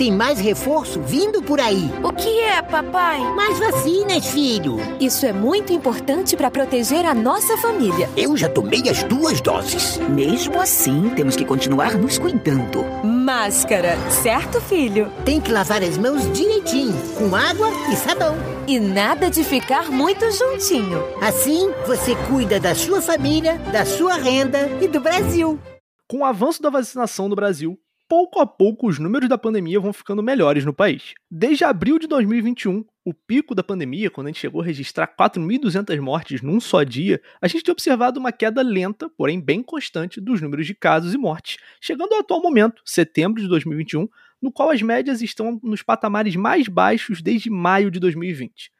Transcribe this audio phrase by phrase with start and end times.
[0.00, 1.90] tem mais reforço vindo por aí.
[2.02, 3.20] O que é, papai?
[3.34, 4.78] Mais vacinas, filho.
[4.98, 8.08] Isso é muito importante para proteger a nossa família.
[8.16, 9.98] Eu já tomei as duas doses.
[10.08, 12.82] Mesmo assim, temos que continuar nos cuidando.
[13.04, 15.12] Máscara, certo, filho?
[15.22, 18.36] Tem que lavar as mãos direitinho, com água e sabão.
[18.66, 21.04] E nada de ficar muito juntinho.
[21.20, 25.60] Assim, você cuida da sua família, da sua renda e do Brasil.
[26.08, 27.78] Com o avanço da vacinação no Brasil,
[28.10, 31.14] pouco a pouco os números da pandemia vão ficando melhores no país.
[31.30, 36.00] Desde abril de 2021, o pico da pandemia, quando a gente chegou a registrar 4.200
[36.00, 40.40] mortes num só dia, a gente tem observado uma queda lenta, porém bem constante, dos
[40.40, 44.08] números de casos e mortes, chegando ao atual momento, setembro de 2021,
[44.42, 48.72] no qual as médias estão nos patamares mais baixos desde maio de 2020.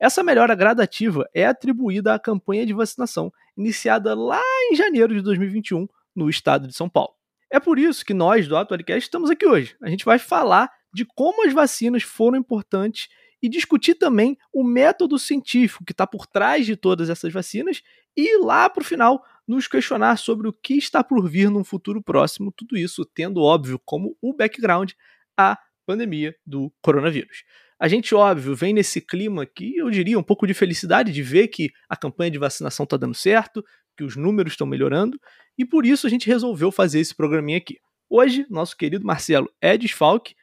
[0.00, 4.40] Essa melhora gradativa é atribuída à campanha de vacinação iniciada lá
[4.72, 5.86] em janeiro de 2021
[6.16, 7.17] no estado de São Paulo.
[7.50, 9.76] É por isso que nós do Atualicast estamos aqui hoje.
[9.82, 13.08] A gente vai falar de como as vacinas foram importantes
[13.42, 17.82] e discutir também o método científico que está por trás de todas essas vacinas
[18.16, 22.02] e lá para o final nos questionar sobre o que está por vir num futuro
[22.02, 24.92] próximo, tudo isso tendo óbvio como o background
[25.38, 25.56] a
[25.86, 27.44] pandemia do coronavírus.
[27.80, 31.46] A gente, óbvio, vem nesse clima que eu diria um pouco de felicidade de ver
[31.46, 33.64] que a campanha de vacinação está dando certo,
[33.98, 35.20] que os números estão melhorando,
[35.58, 37.78] e por isso a gente resolveu fazer esse programinha aqui.
[38.08, 40.36] Hoje, nosso querido Marcelo é desfalque,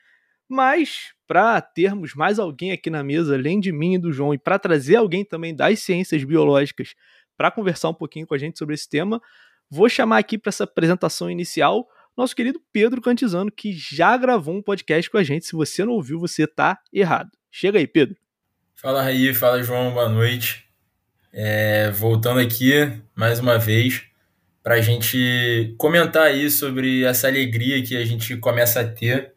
[0.48, 4.38] mas para termos mais alguém aqui na mesa, além de mim e do João, e
[4.38, 6.94] para trazer alguém também das ciências biológicas
[7.38, 9.22] para conversar um pouquinho com a gente sobre esse tema,
[9.70, 14.62] vou chamar aqui para essa apresentação inicial nosso querido Pedro Cantizano, que já gravou um
[14.62, 15.46] podcast com a gente.
[15.46, 17.30] Se você não ouviu, você está errado.
[17.52, 18.16] Chega aí, Pedro.
[18.74, 19.34] Fala, Raí.
[19.34, 19.94] Fala, João.
[19.94, 20.66] Boa noite.
[21.38, 22.72] É, voltando aqui
[23.14, 24.06] mais uma vez
[24.64, 29.34] para a gente comentar aí sobre essa alegria que a gente começa a ter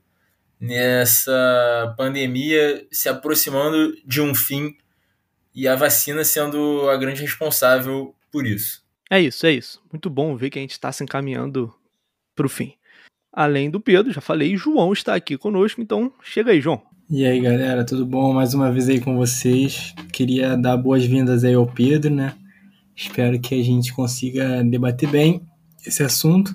[0.61, 4.77] nessa pandemia se aproximando de um fim
[5.53, 8.87] e a vacina sendo a grande responsável por isso.
[9.11, 9.83] É isso, é isso.
[9.93, 11.75] Muito bom ver que a gente está se encaminhando
[12.37, 12.75] para o fim.
[13.33, 16.81] Além do Pedro, já falei, João está aqui conosco, então chega aí, João.
[17.11, 18.35] E aí, galera, tudo bom?
[18.35, 19.95] Mais uma vez aí com vocês.
[20.13, 22.35] Queria dar boas-vindas aí ao Pedro, né?
[22.95, 25.41] Espero que a gente consiga debater bem
[25.87, 26.55] esse assunto,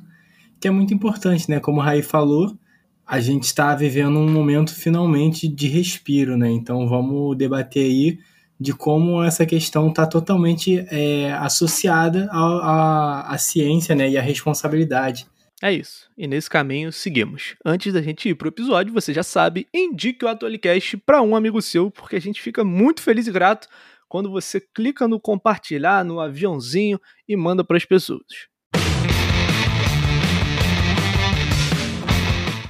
[0.62, 1.60] que é muito importante, né?
[1.60, 2.56] Como o Raí falou,
[3.04, 6.52] a gente está vivendo um momento finalmente de respiro, né?
[6.52, 8.20] Então vamos debater aí
[8.60, 14.08] de como essa questão está totalmente é, associada à ciência né?
[14.08, 15.26] e à responsabilidade.
[15.64, 16.10] É isso.
[16.18, 17.56] E nesse caminho seguimos.
[17.64, 21.62] Antes da gente ir pro episódio, você já sabe, indique o Atualicast para um amigo
[21.62, 23.70] seu, porque a gente fica muito feliz e grato
[24.10, 28.50] quando você clica no compartilhar, no aviãozinho e manda para as pessoas.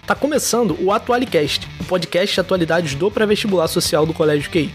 [0.05, 4.69] Tá começando o Atualicast, o podcast de atualidades do pré-vestibular social do Colégio QI.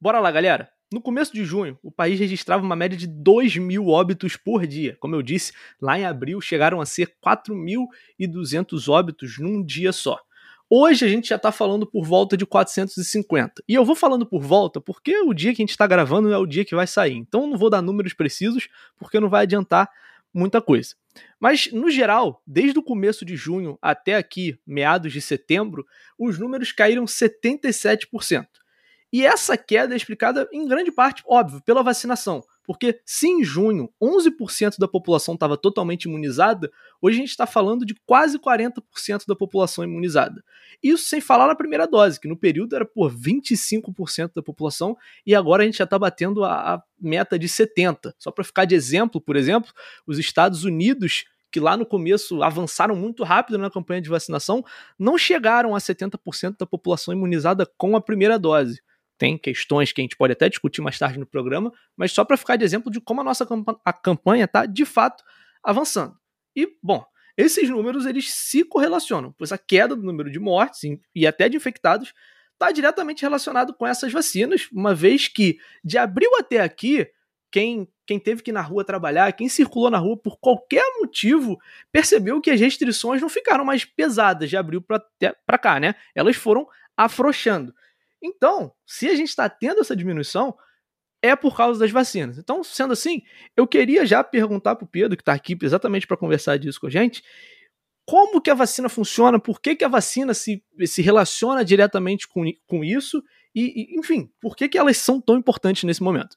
[0.00, 0.75] Bora lá, galera!
[0.92, 4.96] No começo de junho, o país registrava uma média de 2 mil óbitos por dia.
[5.00, 10.20] Como eu disse, lá em abril chegaram a ser 4.200 óbitos num dia só.
[10.70, 13.64] Hoje a gente já está falando por volta de 450.
[13.68, 16.38] E eu vou falando por volta porque o dia que a gente está gravando é
[16.38, 17.16] o dia que vai sair.
[17.16, 19.90] Então não vou dar números precisos porque não vai adiantar
[20.32, 20.94] muita coisa.
[21.40, 25.84] Mas, no geral, desde o começo de junho até aqui, meados de setembro,
[26.16, 28.46] os números caíram 77%.
[29.16, 32.44] E essa queda é explicada em grande parte, óbvio, pela vacinação.
[32.62, 37.86] Porque se em junho 11% da população estava totalmente imunizada, hoje a gente está falando
[37.86, 38.82] de quase 40%
[39.26, 40.44] da população imunizada.
[40.82, 44.94] Isso sem falar na primeira dose, que no período era por 25% da população,
[45.24, 48.12] e agora a gente já está batendo a, a meta de 70%.
[48.18, 49.72] Só para ficar de exemplo, por exemplo,
[50.06, 54.62] os Estados Unidos que lá no começo avançaram muito rápido na campanha de vacinação,
[54.98, 58.82] não chegaram a 70% da população imunizada com a primeira dose
[59.18, 62.36] tem questões que a gente pode até discutir mais tarde no programa, mas só para
[62.36, 63.46] ficar de exemplo de como a nossa
[63.84, 65.24] a campanha está de fato
[65.62, 66.16] avançando.
[66.54, 67.04] E, bom,
[67.36, 70.82] esses números eles se correlacionam, pois a queda do número de mortes
[71.14, 72.14] e até de infectados
[72.54, 77.06] está diretamente relacionado com essas vacinas, uma vez que de abril até aqui,
[77.50, 81.58] quem, quem teve que ir na rua trabalhar, quem circulou na rua por qualquer motivo,
[81.92, 85.94] percebeu que as restrições não ficaram mais pesadas de abril para cá, né?
[86.14, 87.74] Elas foram afrouxando.
[88.22, 90.56] Então, se a gente está tendo essa diminuição,
[91.22, 92.38] é por causa das vacinas.
[92.38, 93.22] Então, sendo assim,
[93.56, 96.86] eu queria já perguntar para o Pedro, que está aqui exatamente para conversar disso com
[96.86, 97.22] a gente,
[98.04, 102.44] como que a vacina funciona, por que, que a vacina se, se relaciona diretamente com,
[102.66, 103.22] com isso,
[103.54, 106.36] e, e, enfim, por que, que elas são tão importantes nesse momento?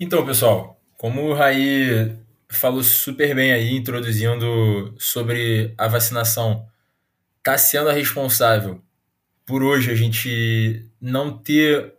[0.00, 2.16] Então, pessoal, como o Raí
[2.54, 6.66] falou super bem aí, introduzindo sobre a vacinação.
[7.38, 8.82] Está sendo a responsável
[9.46, 11.94] por hoje a gente não ter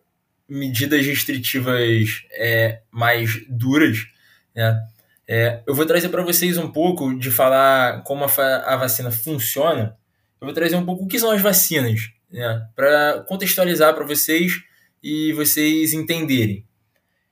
[0.47, 4.07] medidas restritivas é, mais duras,
[4.55, 4.79] né?
[5.27, 8.27] É, eu vou trazer para vocês um pouco de falar como a,
[8.73, 9.97] a, vacina funciona.
[10.39, 12.67] Eu vou trazer um pouco o que são as vacinas, né?
[12.75, 14.61] Para contextualizar para vocês
[15.01, 16.63] e vocês entenderem.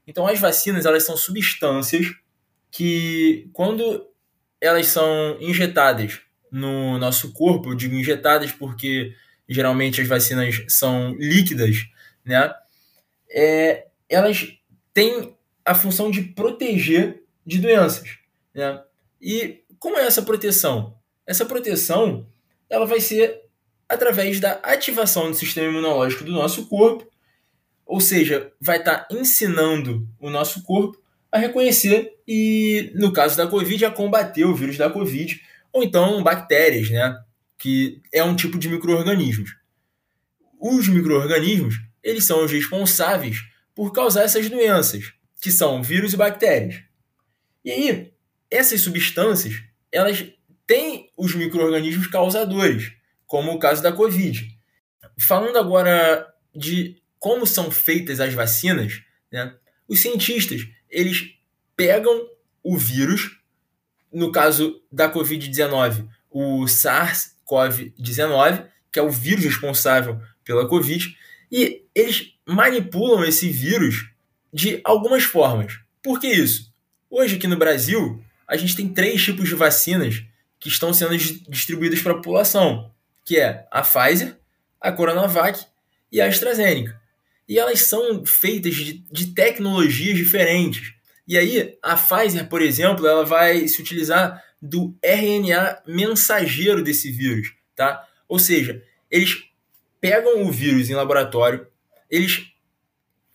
[0.08, 2.08] Então, as vacinas elas são substâncias
[2.72, 4.08] que, quando
[4.60, 6.20] elas são injetadas
[6.52, 9.14] no nosso corpo, eu digo injetadas porque
[9.48, 11.86] geralmente as vacinas são líquidas,
[12.26, 12.54] né?
[13.30, 14.58] É, elas
[14.94, 15.36] têm
[15.66, 18.18] a função de proteger de doenças,
[18.54, 18.82] né?
[19.22, 20.96] E como é essa proteção?
[21.26, 22.28] Essa proteção
[22.70, 23.42] ela vai ser
[23.88, 27.08] através da ativação do sistema imunológico do nosso corpo,
[27.86, 31.02] ou seja, vai estar tá ensinando o nosso corpo
[31.32, 35.42] a reconhecer e, no caso da Covid, a combater o vírus da Covid,
[35.72, 37.20] ou então bactérias, né?
[37.64, 39.56] Que é um tipo de micro-organismos.
[40.60, 43.38] Os micro-organismos, eles são os responsáveis
[43.74, 46.84] por causar essas doenças, que são vírus e bactérias.
[47.64, 48.12] E aí,
[48.52, 49.64] essas substâncias,
[49.94, 50.26] elas
[50.68, 52.92] têm os micro-organismos causadores,
[53.26, 54.46] como o caso da Covid.
[55.18, 59.02] Falando agora de como são feitas as vacinas,
[59.32, 59.56] né,
[59.88, 61.34] os cientistas eles
[61.78, 62.28] pegam
[62.62, 63.40] o vírus,
[64.12, 66.68] no caso da Covid-19, o
[67.54, 71.16] SARS-CoV-19, que é o vírus responsável pela Covid,
[71.52, 74.10] e eles manipulam esse vírus
[74.54, 75.80] de algumas formas.
[76.02, 76.72] Por que isso?
[77.10, 80.24] Hoje, aqui no Brasil, a gente tem três tipos de vacinas
[80.60, 82.92] que estão sendo distribuídas para a população,
[83.26, 84.38] que é a Pfizer,
[84.80, 85.66] a Coronavac
[86.12, 87.02] e a AstraZeneca.
[87.48, 90.94] E elas são feitas de, de tecnologias diferentes.
[91.28, 97.54] E aí, a Pfizer, por exemplo, ela vai se utilizar do RNA mensageiro desse vírus,
[97.76, 98.06] tá?
[98.28, 99.44] Ou seja, eles
[100.00, 101.68] pegam o vírus em laboratório,
[102.10, 102.48] eles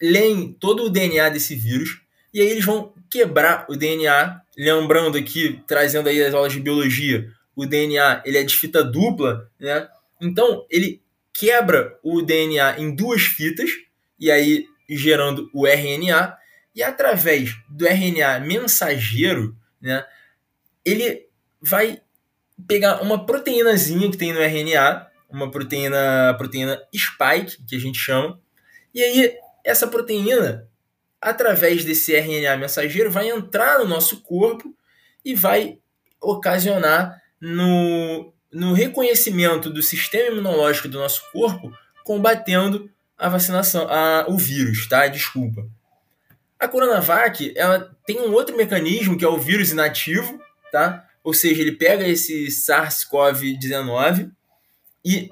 [0.01, 2.01] leem todo o DNA desse vírus
[2.33, 7.31] e aí eles vão quebrar o DNA, lembrando aqui, trazendo aí as aulas de biologia,
[7.57, 9.89] o DNA ele é de fita dupla, né?
[10.21, 11.03] Então ele
[11.33, 13.71] quebra o DNA em duas fitas
[14.19, 16.37] e aí gerando o RNA
[16.79, 20.07] e através do RNA mensageiro, né?
[20.85, 21.27] Ele
[21.61, 22.01] vai
[22.69, 28.41] pegar uma proteínazinha que tem no RNA, uma proteína, proteína spike que a gente chama,
[28.95, 30.69] e aí essa proteína
[31.21, 34.73] através desse RNA mensageiro, vai entrar no nosso corpo
[35.25, 35.81] e vai
[36.21, 41.73] ocasionar no, no reconhecimento do sistema imunológico do nosso corpo
[42.05, 45.09] combatendo a vacinação, a, o vírus, tá?
[45.09, 45.69] Desculpa.
[46.59, 50.41] A Coronavac, ela tem um outro mecanismo que é o vírus inativo,
[50.73, 51.07] tá?
[51.23, 54.31] Ou seja, ele pega esse SARS-CoV-19
[55.05, 55.31] e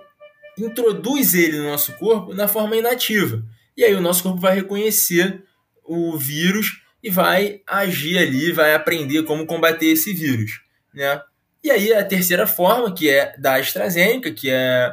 [0.58, 3.43] introduz ele no nosso corpo na forma inativa.
[3.76, 5.43] E aí o nosso corpo vai reconhecer
[5.84, 10.61] o vírus e vai agir ali, vai aprender como combater esse vírus,
[10.94, 11.20] né?
[11.62, 14.93] E aí a terceira forma, que é da AstraZeneca, que é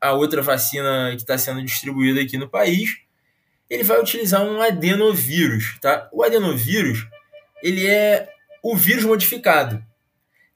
[0.00, 2.98] a outra vacina que está sendo distribuída aqui no país,
[3.68, 6.08] ele vai utilizar um adenovírus, tá?
[6.12, 7.06] O adenovírus,
[7.62, 8.28] ele é
[8.62, 9.82] o vírus modificado.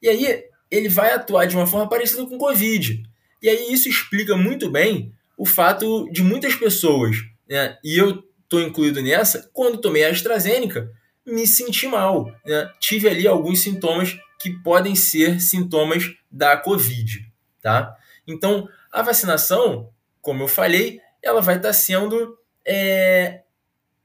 [0.01, 3.03] E aí ele vai atuar de uma forma parecida com o Covid.
[3.41, 7.17] E aí isso explica muito bem o fato de muitas pessoas,
[7.49, 7.77] né?
[7.83, 10.91] E eu estou incluído nessa, quando tomei a AstraZeneca,
[11.25, 12.25] me senti mal.
[12.45, 12.69] Né?
[12.79, 17.25] Tive ali alguns sintomas que podem ser sintomas da Covid.
[17.61, 17.95] Tá?
[18.27, 19.89] Então, a vacinação,
[20.21, 23.41] como eu falei, ela vai estar sendo é,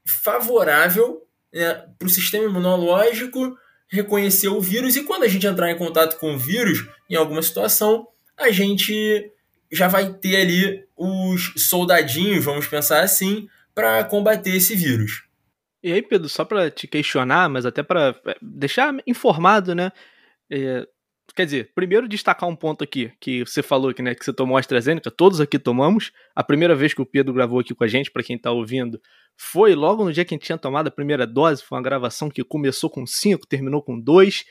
[0.05, 3.57] favorável né, para o sistema imunológico
[3.89, 7.41] reconhecer o vírus e quando a gente entrar em contato com o vírus em alguma
[7.41, 9.31] situação, a gente
[9.71, 15.23] já vai ter ali os soldadinhos, vamos pensar assim, para combater esse vírus.
[15.83, 19.91] E aí, Pedro, só para te questionar, mas até para é, deixar informado, né?
[20.49, 20.87] É,
[21.37, 24.57] quer dizer, primeiro destacar um ponto aqui, que você falou que, né, que você tomou
[24.57, 26.11] AstraZeneca, todos aqui tomamos.
[26.35, 28.99] A primeira vez que o Pedro gravou aqui com a gente, para quem está ouvindo,
[29.37, 32.27] foi logo no dia que a gente tinha tomado a primeira dose, foi uma gravação
[32.27, 34.45] que começou com 5, terminou com 2.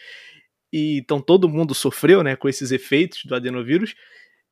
[0.72, 3.96] E então todo mundo sofreu, né, com esses efeitos do adenovírus.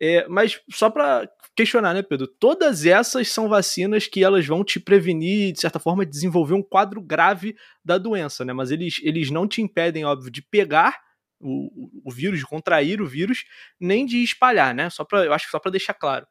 [0.03, 2.27] É, mas só para questionar, né, Pedro?
[2.27, 7.01] Todas essas são vacinas que elas vão te prevenir, de certa forma, desenvolver um quadro
[7.01, 8.53] grave da doença, né?
[8.53, 10.99] Mas eles, eles não te impedem, óbvio, de pegar
[11.45, 13.45] o, o vírus, de contrair o vírus,
[13.79, 14.89] nem de espalhar, né?
[14.91, 16.27] Só pra, eu acho que só para deixar claro.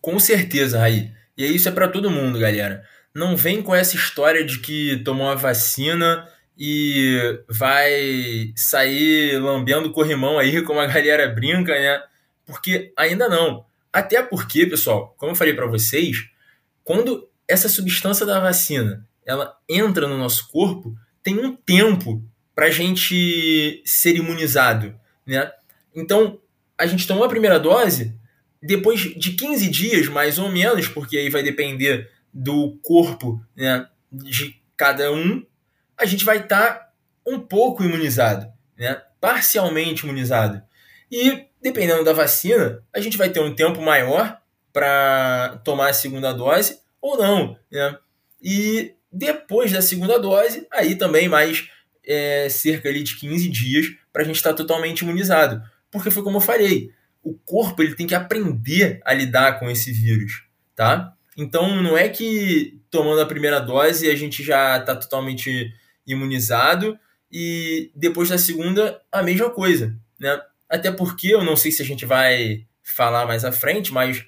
[0.00, 1.10] Com certeza, Raí.
[1.36, 2.84] E isso é para todo mundo, galera.
[3.14, 10.38] Não vem com essa história de que tomou a vacina e vai sair lambendo corrimão
[10.38, 12.02] aí, como a galera brinca, né?
[12.44, 13.64] Porque ainda não.
[13.92, 16.28] Até porque, pessoal, como eu falei para vocês,
[16.84, 22.22] quando essa substância da vacina ela entra no nosso corpo, tem um tempo
[22.58, 24.92] para a gente ser imunizado,
[25.24, 25.48] né?
[25.94, 26.40] Então,
[26.76, 28.18] a gente tomou a primeira dose,
[28.60, 34.60] depois de 15 dias, mais ou menos, porque aí vai depender do corpo né, de
[34.76, 35.46] cada um,
[35.96, 36.92] a gente vai estar tá
[37.24, 39.02] um pouco imunizado, né?
[39.20, 40.60] parcialmente imunizado.
[41.12, 44.36] E dependendo da vacina, a gente vai ter um tempo maior
[44.72, 47.56] para tomar a segunda dose ou não.
[47.70, 47.96] Né?
[48.42, 51.68] E depois da segunda dose, aí também mais
[52.08, 55.62] é, cerca ali de 15 dias para a gente estar tá totalmente imunizado.
[55.90, 56.90] Porque foi como eu falei,
[57.22, 61.12] o corpo ele tem que aprender a lidar com esse vírus, tá?
[61.36, 65.70] Então não é que tomando a primeira dose a gente já está totalmente
[66.06, 66.98] imunizado
[67.30, 70.40] e depois da segunda a mesma coisa, né?
[70.68, 74.24] Até porque eu não sei se a gente vai falar mais à frente, mas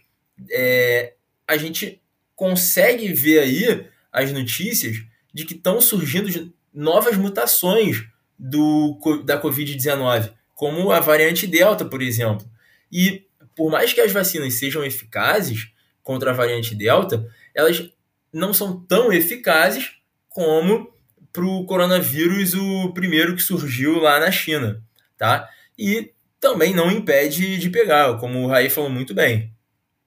[0.51, 1.15] é,
[1.49, 2.01] a gente
[2.37, 4.97] consegue ver aí as notícias
[5.33, 6.29] de que estão surgindo
[6.73, 8.05] novas mutações
[8.39, 12.47] do, da Covid-19, como a variante Delta, por exemplo.
[12.91, 15.69] E por mais que as vacinas sejam eficazes
[16.03, 17.91] contra a variante Delta, elas
[18.33, 19.93] não são tão eficazes
[20.29, 20.91] como
[21.33, 24.83] para o coronavírus, o primeiro que surgiu lá na China,
[25.17, 25.49] tá?
[25.79, 29.53] E também não impede de pegar, como o Raí falou muito bem.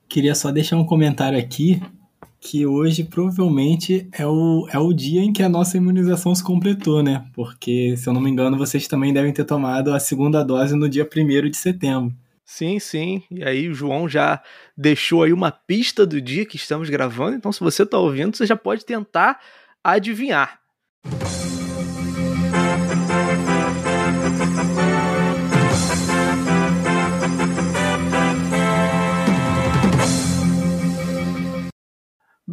[0.10, 1.82] Queria só deixar um comentário aqui
[2.44, 7.02] que hoje provavelmente é o, é o dia em que a nossa imunização se completou,
[7.02, 7.26] né?
[7.34, 10.90] Porque, se eu não me engano, vocês também devem ter tomado a segunda dose no
[10.90, 12.14] dia 1 de setembro.
[12.46, 13.24] Sim, sim.
[13.32, 14.44] E aí o João já
[14.78, 17.38] deixou aí uma pista do dia que estamos gravando.
[17.38, 19.40] Então, se você está ouvindo, você já pode tentar
[19.82, 20.60] adivinhar.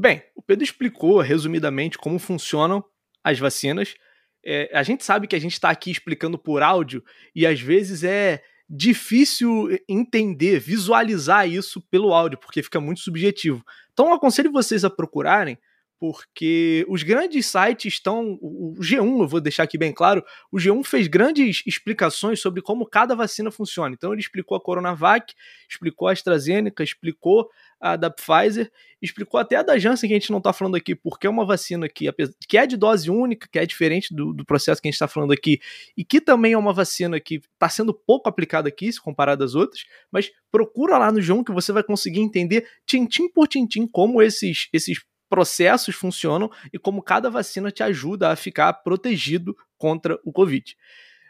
[0.00, 2.82] Bem, o Pedro explicou resumidamente como funcionam
[3.22, 3.96] as vacinas.
[4.42, 7.04] É, a gente sabe que a gente está aqui explicando por áudio
[7.34, 13.62] e às vezes é difícil entender, visualizar isso pelo áudio, porque fica muito subjetivo.
[13.92, 15.58] Então, aconselho vocês a procurarem
[15.98, 18.38] porque os grandes sites estão.
[18.40, 22.86] O G1, eu vou deixar aqui bem claro, o G1 fez grandes explicações sobre como
[22.86, 23.94] cada vacina funciona.
[23.94, 25.34] Então, ele explicou a Coronavac,
[25.68, 28.70] explicou a AstraZeneca, explicou a da Pfizer,
[29.00, 31.46] explicou até a da Janssen, que a gente não está falando aqui, porque é uma
[31.46, 32.12] vacina que,
[32.46, 35.08] que é de dose única, que é diferente do, do processo que a gente está
[35.08, 35.58] falando aqui,
[35.96, 39.54] e que também é uma vacina que está sendo pouco aplicada aqui, se comparado às
[39.54, 44.20] outras, mas procura lá no G1 que você vai conseguir entender tintim por tintim como
[44.20, 44.98] esses, esses
[45.30, 50.76] processos funcionam e como cada vacina te ajuda a ficar protegido contra o Covid.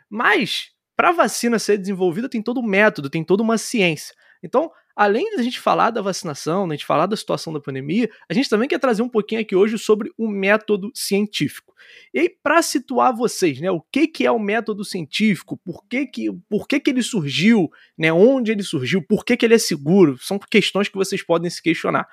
[0.08, 4.14] Mas, para a vacina ser desenvolvida, tem todo um método, tem toda uma ciência.
[4.42, 8.10] Então, além de a gente falar da vacinação, da gente falar da situação da pandemia,
[8.28, 11.74] a gente também quer trazer um pouquinho aqui hoje sobre o método científico.
[12.12, 16.30] E para situar vocês, né, o que, que é o método científico, por que, que,
[16.50, 20.18] por que, que ele surgiu, né, onde ele surgiu, por que, que ele é seguro,
[20.18, 22.06] são questões que vocês podem se questionar.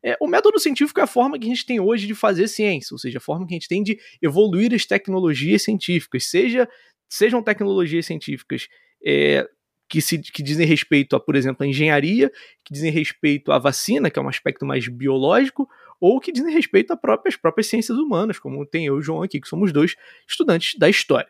[0.00, 2.94] É, o método científico é a forma que a gente tem hoje de fazer ciência,
[2.94, 6.68] ou seja, a forma que a gente tem de evoluir as tecnologias científicas, seja,
[7.08, 8.68] sejam tecnologias científicas
[9.04, 9.44] é,
[9.88, 12.30] que, se, que dizem respeito a, por exemplo, a engenharia,
[12.64, 15.68] que dizem respeito à vacina, que é um aspecto mais biológico,
[16.00, 19.22] ou que dizem respeito às próprias, próprias ciências humanas, como tem eu e o João
[19.22, 19.96] aqui, que somos dois
[20.28, 21.28] estudantes da história.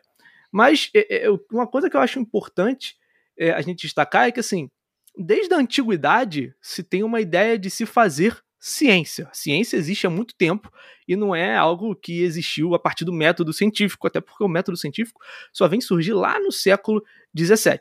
[0.51, 2.97] Mas é, é, uma coisa que eu acho importante
[3.37, 4.69] é, a gente destacar é que, assim,
[5.17, 9.29] desde a antiguidade se tem uma ideia de se fazer ciência.
[9.31, 10.71] Ciência existe há muito tempo
[11.07, 14.77] e não é algo que existiu a partir do método científico, até porque o método
[14.77, 15.21] científico
[15.53, 17.01] só vem surgir lá no século
[17.37, 17.79] XVII.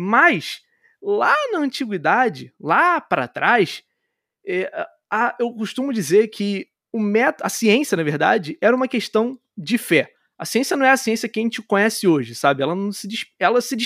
[0.00, 0.60] Mas
[1.02, 3.82] lá na antiguidade, lá para trás,
[4.46, 4.70] é,
[5.10, 9.76] a, eu costumo dizer que o método, a ciência, na verdade, era uma questão de
[9.76, 10.12] fé.
[10.38, 12.62] A ciência não é a ciência que a gente conhece hoje, sabe?
[12.62, 13.08] Ela não se
[13.40, 13.76] ela se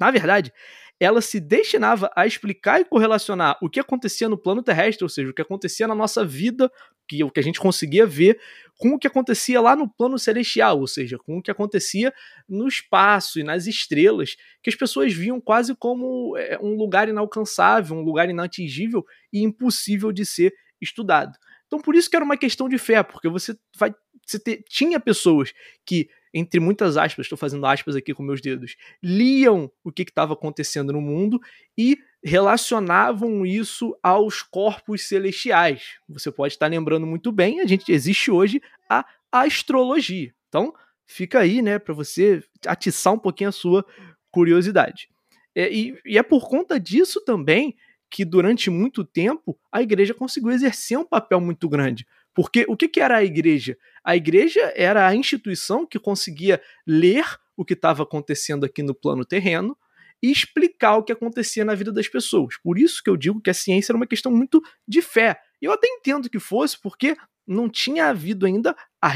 [0.00, 0.50] na verdade,
[0.98, 5.28] ela se destinava a explicar e correlacionar o que acontecia no plano terrestre, ou seja,
[5.28, 6.72] o que acontecia na nossa vida,
[7.08, 8.38] que o que a gente conseguia ver,
[8.78, 12.12] com o que acontecia lá no plano celestial, ou seja, com o que acontecia
[12.48, 17.96] no espaço e nas estrelas, que as pessoas viam quase como é, um lugar inalcançável,
[17.96, 21.38] um lugar inatingível e impossível de ser estudado.
[21.66, 23.94] Então, por isso que era uma questão de fé, porque você vai
[24.26, 25.52] você te, tinha pessoas
[25.84, 30.32] que entre muitas aspas, estou fazendo aspas aqui com meus dedos, liam o que estava
[30.32, 31.40] acontecendo no mundo
[31.78, 35.98] e relacionavam isso aos corpos celestiais.
[36.08, 40.34] Você pode estar lembrando muito bem, a gente existe hoje a astrologia.
[40.48, 40.72] Então,
[41.06, 43.84] fica aí, né, para você atiçar um pouquinho a sua
[44.30, 45.08] curiosidade.
[45.54, 47.76] É, e, e é por conta disso também
[48.10, 52.06] que durante muito tempo a igreja conseguiu exercer um papel muito grande.
[52.32, 53.76] Porque o que, que era a igreja?
[54.02, 57.24] A igreja era a instituição que conseguia ler
[57.56, 59.76] o que estava acontecendo aqui no plano terreno
[60.24, 62.56] e explicar o que acontecia na vida das pessoas.
[62.56, 65.38] Por isso que eu digo que a ciência era uma questão muito de fé.
[65.60, 67.14] E eu até entendo que fosse, porque
[67.46, 69.12] não tinha havido ainda a,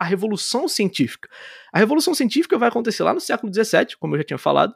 [0.00, 1.28] a revolução científica.
[1.72, 4.74] A revolução científica vai acontecer lá no século XVII, como eu já tinha falado,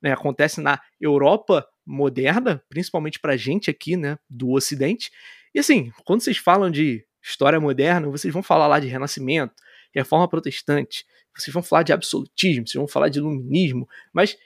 [0.00, 5.10] né, acontece na Europa moderna, principalmente para gente aqui, né, do Ocidente.
[5.52, 9.54] E assim, quando vocês falam de história moderna, vocês vão falar lá de Renascimento,
[9.92, 11.04] Reforma Protestante,
[11.36, 14.36] vocês vão falar de absolutismo, vocês vão falar de iluminismo, mas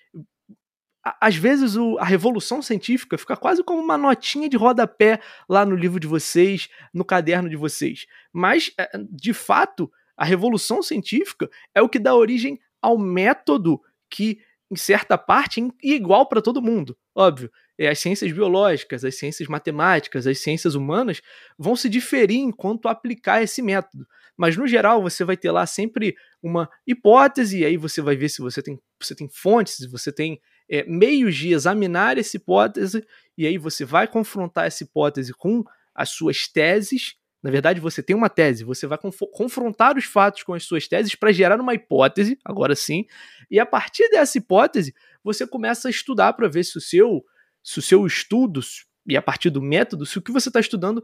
[1.21, 5.77] às vezes o, a revolução científica fica quase como uma notinha de rodapé lá no
[5.77, 8.07] livro de vocês, no caderno de vocês.
[8.33, 14.39] Mas, é, de fato, a revolução científica é o que dá origem ao método que,
[14.71, 16.97] em certa parte, é igual para todo mundo.
[17.15, 21.23] Óbvio, é, as ciências biológicas, as ciências matemáticas, as ciências humanas
[21.57, 24.07] vão se diferir enquanto aplicar esse método.
[24.37, 28.29] Mas, no geral, você vai ter lá sempre uma hipótese, e aí você vai ver
[28.29, 33.05] se você tem, você tem fontes, se você tem é, meios de examinar essa hipótese,
[33.37, 37.17] e aí você vai confrontar essa hipótese com as suas teses.
[37.43, 40.89] Na verdade, você tem uma tese, você vai conf confrontar os fatos com as suas
[40.89, 43.07] teses para gerar uma hipótese, agora sim,
[43.51, 47.25] e a partir dessa hipótese, você começa a estudar para ver se o seu,
[47.63, 48.61] se o seu estudo,
[49.07, 51.03] e a partir do método, se o que você está estudando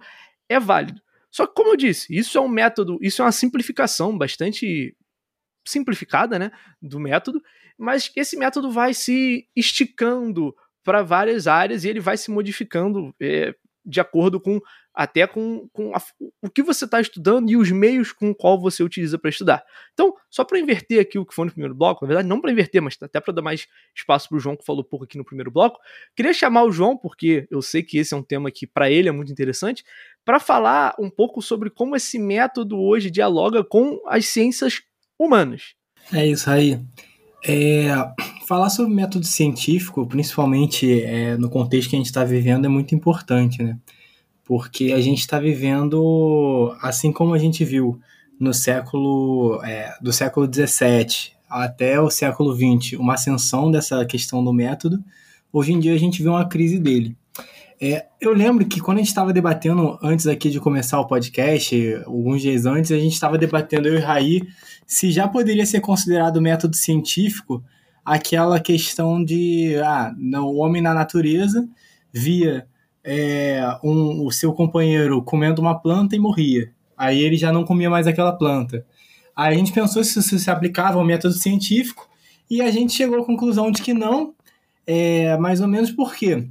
[0.49, 1.01] é válido.
[1.31, 4.97] Só que, como eu disse, isso é um método, isso é uma simplificação bastante
[5.67, 7.43] simplificada, né, do método,
[7.79, 13.55] mas esse método vai se esticando para várias áreas e ele vai se modificando é,
[13.85, 14.61] de acordo com
[14.95, 16.01] até com, com a,
[16.41, 19.65] o que você está estudando e os meios com o qual você utiliza para estudar.
[19.93, 22.53] Então, só para inverter aqui o que foi no primeiro bloco, na verdade não para
[22.53, 25.25] inverter, mas até para dar mais espaço para o João que falou pouco aqui no
[25.25, 25.81] primeiro bloco,
[26.15, 29.09] queria chamar o João porque eu sei que esse é um tema que para ele
[29.09, 29.85] é muito interessante,
[30.25, 34.81] para falar um pouco sobre como esse método hoje dialoga com as ciências
[35.19, 35.75] humanas.
[36.13, 36.79] É isso aí.
[37.47, 37.89] É,
[38.47, 42.95] falar sobre método científico, principalmente é, no contexto que a gente está vivendo, é muito
[42.95, 43.79] importante, né?
[44.45, 48.01] Porque a gente está vivendo, assim como a gente viu
[48.41, 54.53] no século é, do século 17 até o século 20, uma ascensão dessa questão do
[54.53, 55.03] método.
[55.53, 57.17] Hoje em dia a gente vê uma crise dele.
[57.81, 62.03] É, eu lembro que quando a gente estava debatendo antes aqui de começar o podcast,
[62.07, 64.43] alguns dias antes, a gente estava debatendo eu e Raí
[64.87, 67.63] se já poderia ser considerado método científico
[68.05, 71.67] aquela questão de ah, não, o homem na natureza
[72.13, 72.67] via
[73.03, 76.71] é, um, o seu companheiro comendo uma planta e morria.
[76.97, 78.87] Aí ele já não comia mais aquela planta.
[79.35, 82.09] Aí a gente pensou se isso se aplicava ao método científico
[82.49, 84.35] e a gente chegou à conclusão de que não,
[84.87, 86.47] é, mais ou menos por quê?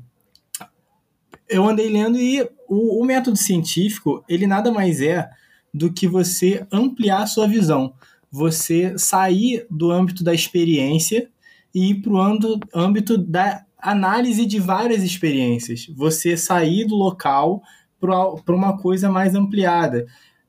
[1.50, 5.30] Eu andei lendo e o, o, método científico, ele nada mais é
[5.74, 7.94] do que você ampliar a sua visão.
[8.32, 11.30] Você sair do âmbito da experiência
[11.74, 15.88] e ir para o âmbito da análise de várias experiências.
[15.96, 17.62] Você sair do local
[18.00, 20.06] para uma coisa mais ampliada.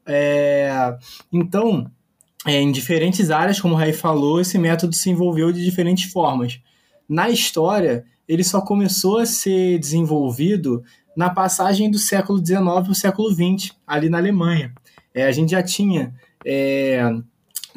[0.06, 0.96] É,
[1.32, 1.90] então,
[2.46, 6.60] é, em diferentes áreas, como o Ray falou, esse método se envolveu de diferentes formas.
[7.08, 10.82] Na história, ele só começou a ser desenvolvido
[11.16, 14.72] na passagem do século XIX para o século XX, ali na Alemanha.
[15.14, 16.12] É, a gente já tinha
[16.44, 17.08] é,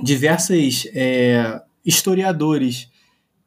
[0.02, 2.90] diversos é, historiadores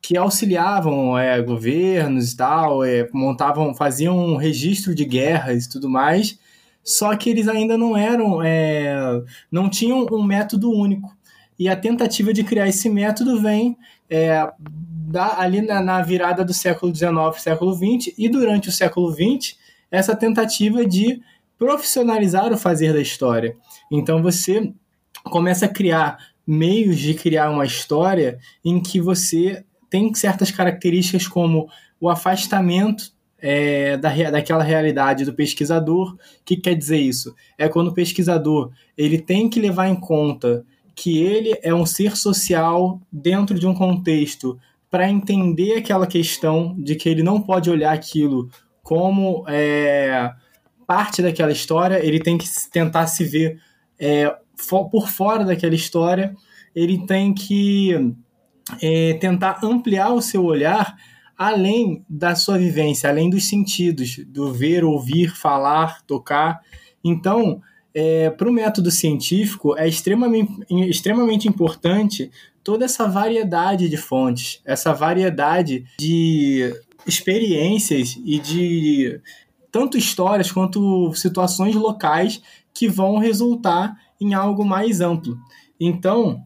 [0.01, 5.89] que auxiliavam é, governos e tal, é, montavam, faziam um registro de guerras e tudo
[5.89, 6.39] mais,
[6.83, 11.15] só que eles ainda não eram, é, não tinham um método único.
[11.59, 13.77] E a tentativa de criar esse método vem
[14.09, 14.51] é,
[15.11, 19.57] da, ali na, na, virada do século XIX século XX, e durante o século XX,
[19.91, 21.21] essa tentativa de
[21.59, 23.57] profissionalizar o fazer da história.
[23.91, 24.73] Então você
[25.25, 31.69] começa a criar meios de criar uma história em que você tem certas características como
[32.01, 36.15] o afastamento é, da, daquela realidade do pesquisador.
[36.15, 37.35] O que quer dizer isso?
[37.59, 42.17] É quando o pesquisador ele tem que levar em conta que ele é um ser
[42.17, 44.59] social dentro de um contexto
[44.91, 48.51] para entender aquela questão de que ele não pode olhar aquilo
[48.83, 50.33] como é,
[50.87, 53.61] parte daquela história, ele tem que tentar se ver
[53.99, 54.35] é,
[54.91, 56.35] por fora daquela história,
[56.75, 58.15] ele tem que
[58.83, 60.97] é, tentar ampliar o seu olhar
[61.39, 66.61] além da sua vivência, além dos sentidos, do ver, ouvir, falar, tocar.
[67.03, 67.63] Então,
[67.95, 72.31] é, para o método científico é extremamente, extremamente importante
[72.63, 76.75] toda essa variedade de fontes, essa variedade de
[77.07, 79.21] experiências e de
[79.73, 82.43] tanto histórias quanto situações locais
[82.75, 85.39] que vão resultar em algo mais amplo.
[85.79, 86.45] Então,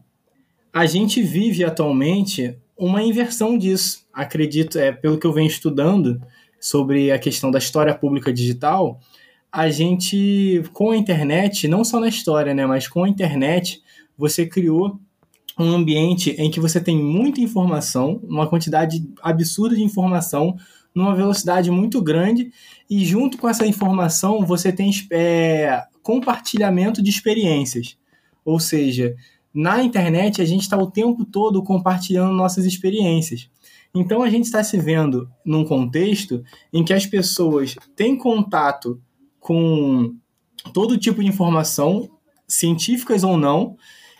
[0.71, 4.05] a gente vive atualmente uma inversão disso.
[4.13, 6.21] Acredito, é pelo que eu venho estudando
[6.59, 8.99] sobre a questão da história pública digital,
[9.51, 13.81] a gente com a internet, não só na história, né, mas com a internet,
[14.17, 14.99] você criou
[15.57, 20.55] um ambiente em que você tem muita informação, uma quantidade absurda de informação,
[20.93, 22.51] numa velocidade muito grande,
[22.89, 27.97] e junto com essa informação você tem é, compartilhamento de experiências.
[28.43, 29.15] Ou seja,
[29.53, 33.49] na internet a gente está o tempo todo compartilhando nossas experiências.
[33.93, 39.01] Então a gente está se vendo num contexto em que as pessoas têm contato
[39.39, 40.13] com
[40.73, 42.09] todo tipo de informação,
[42.47, 43.77] científicas ou não,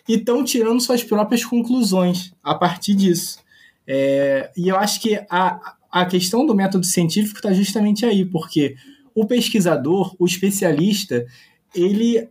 [0.07, 3.39] e estão tirando suas próprias conclusões a partir disso.
[3.87, 8.75] É, e eu acho que a, a questão do método científico está justamente aí, porque
[9.13, 11.25] o pesquisador, o especialista,
[11.73, 12.27] ele,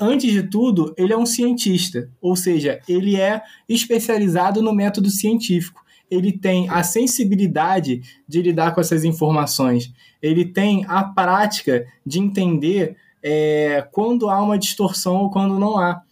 [0.00, 5.80] antes de tudo, ele é um cientista, ou seja, ele é especializado no método científico.
[6.10, 12.96] Ele tem a sensibilidade de lidar com essas informações, ele tem a prática de entender
[13.22, 16.02] é, quando há uma distorção ou quando não há.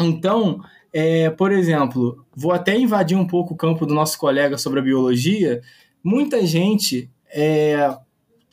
[0.00, 0.60] Então,
[0.92, 4.82] é, por exemplo, vou até invadir um pouco o campo do nosso colega sobre a
[4.82, 5.60] biologia.
[6.02, 7.96] Muita gente, é,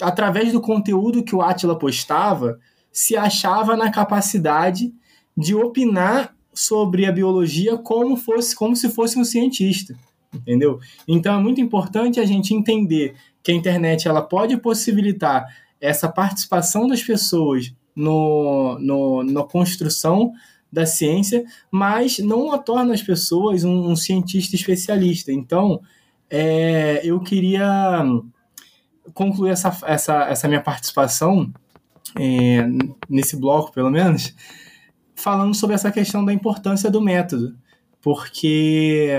[0.01, 2.59] através do conteúdo que o Atila postava,
[2.91, 4.93] se achava na capacidade
[5.35, 9.95] de opinar sobre a biologia como, fosse, como se fosse um cientista,
[10.33, 10.79] entendeu?
[11.07, 15.45] Então é muito importante a gente entender que a internet ela pode possibilitar
[15.79, 20.33] essa participação das pessoas no, no, na construção
[20.71, 25.31] da ciência, mas não a torna as pessoas um, um cientista especialista.
[25.31, 25.81] Então,
[26.29, 28.03] é, eu queria
[29.13, 31.51] concluir essa, essa, essa minha participação,
[32.19, 32.67] é,
[33.09, 34.33] nesse bloco pelo menos,
[35.15, 37.55] falando sobre essa questão da importância do método,
[38.01, 39.09] porque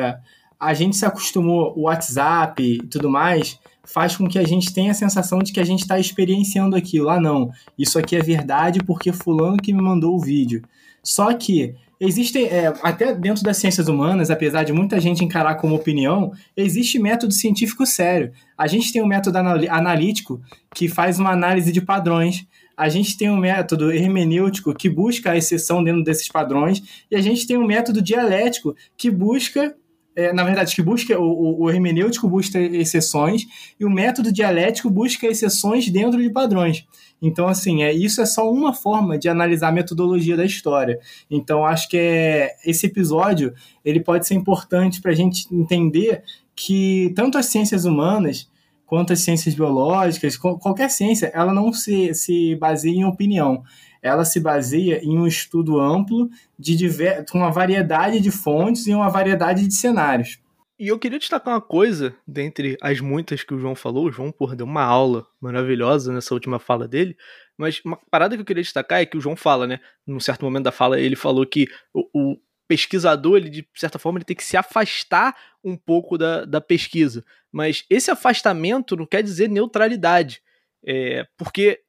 [0.59, 4.91] a gente se acostumou, o WhatsApp e tudo mais, faz com que a gente tenha
[4.91, 7.09] a sensação de que a gente está experienciando aquilo.
[7.09, 10.63] Ah, não, isso aqui é verdade porque fulano que me mandou o vídeo.
[11.03, 15.75] Só que existem, é, até dentro das ciências humanas, apesar de muita gente encarar como
[15.75, 18.33] opinião, existe método científico sério.
[18.57, 20.41] A gente tem um método analítico
[20.75, 22.47] que faz uma análise de padrões.
[22.77, 26.83] A gente tem um método hermenêutico que busca a exceção dentro desses padrões.
[27.11, 29.75] E a gente tem um método dialético que busca
[30.19, 33.47] é, na verdade, que busca o, o, hermenêutico busca exceções
[33.79, 36.85] e o método dialético busca exceções dentro de padrões.
[37.21, 41.01] Então, assim, é, isso é só uma forma de analisar a metodologia da história.
[41.31, 43.55] Então, acho que é, esse episódio
[43.85, 46.23] ele pode ser importante para a gente entender
[46.55, 48.49] que tanto as ciências humanas
[48.87, 53.63] quanto as ciências biológicas, qualquer ciência, ela não se, se baseia em opinião
[54.03, 57.25] ela se baseia em um estudo amplo de diver...
[57.31, 60.39] com uma variedade de fontes e uma variedade de cenários.
[60.79, 64.31] E eu queria destacar uma coisa, dentre as muitas que o João falou, o João,
[64.31, 67.17] por deu uma aula maravilhosa nessa última fala dele,
[67.57, 70.45] mas uma parada que eu queria destacar é que o João fala, né, num certo
[70.45, 72.37] momento da fala, ele falou que o, o
[72.69, 77.25] pesquisador, ele, de certa forma, ele tem que se afastar um pouco da, da pesquisa,
[77.51, 80.41] mas esse afastamento não quer dizer neutralidade,
[80.87, 81.81] é, porque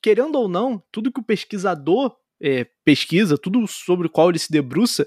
[0.00, 4.50] querendo ou não, tudo que o pesquisador é, pesquisa, tudo sobre o qual ele se
[4.52, 5.06] debruça,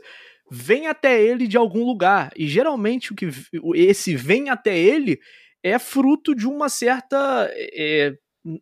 [0.51, 2.31] vem até ele de algum lugar.
[2.35, 3.29] E geralmente o que
[3.75, 5.19] esse vem até ele
[5.63, 7.49] é fruto de uma certa.
[7.53, 8.15] É,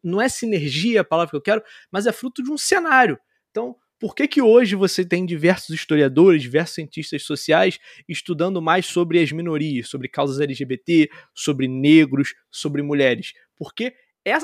[0.04, 3.18] não é sinergia a palavra que eu quero, mas é fruto de um cenário.
[3.52, 9.20] Então, por que, que hoje você tem diversos historiadores, diversos cientistas sociais estudando mais sobre
[9.20, 13.34] as minorias, sobre causas LGBT, sobre negros, sobre mulheres?
[13.56, 13.94] Porque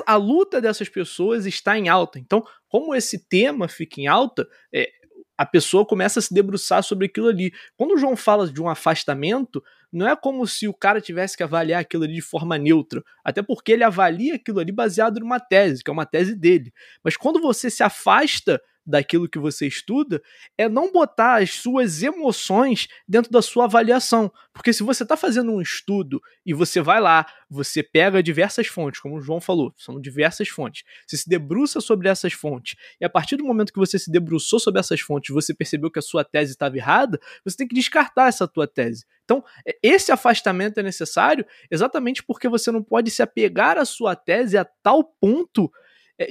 [0.06, 2.18] a luta dessas pessoas está em alta.
[2.18, 4.90] Então, como esse tema fica em alta, é,
[5.36, 7.52] a pessoa começa a se debruçar sobre aquilo ali.
[7.76, 11.42] Quando o João fala de um afastamento, não é como se o cara tivesse que
[11.42, 15.82] avaliar aquilo ali de forma neutra, até porque ele avalia aquilo ali baseado numa tese,
[15.82, 16.72] que é uma tese dele.
[17.02, 20.22] Mas quando você se afasta daquilo que você estuda
[20.56, 24.30] é não botar as suas emoções dentro da sua avaliação.
[24.52, 29.00] Porque se você está fazendo um estudo e você vai lá, você pega diversas fontes,
[29.00, 30.84] como o João falou, são diversas fontes.
[31.06, 34.58] Você se debruça sobre essas fontes e a partir do momento que você se debruçou
[34.58, 38.28] sobre essas fontes, você percebeu que a sua tese estava errada, você tem que descartar
[38.28, 39.04] essa tua tese.
[39.24, 44.14] Então, é, esse afastamento é necessário exatamente porque você não pode se apegar à sua
[44.14, 45.70] tese a tal ponto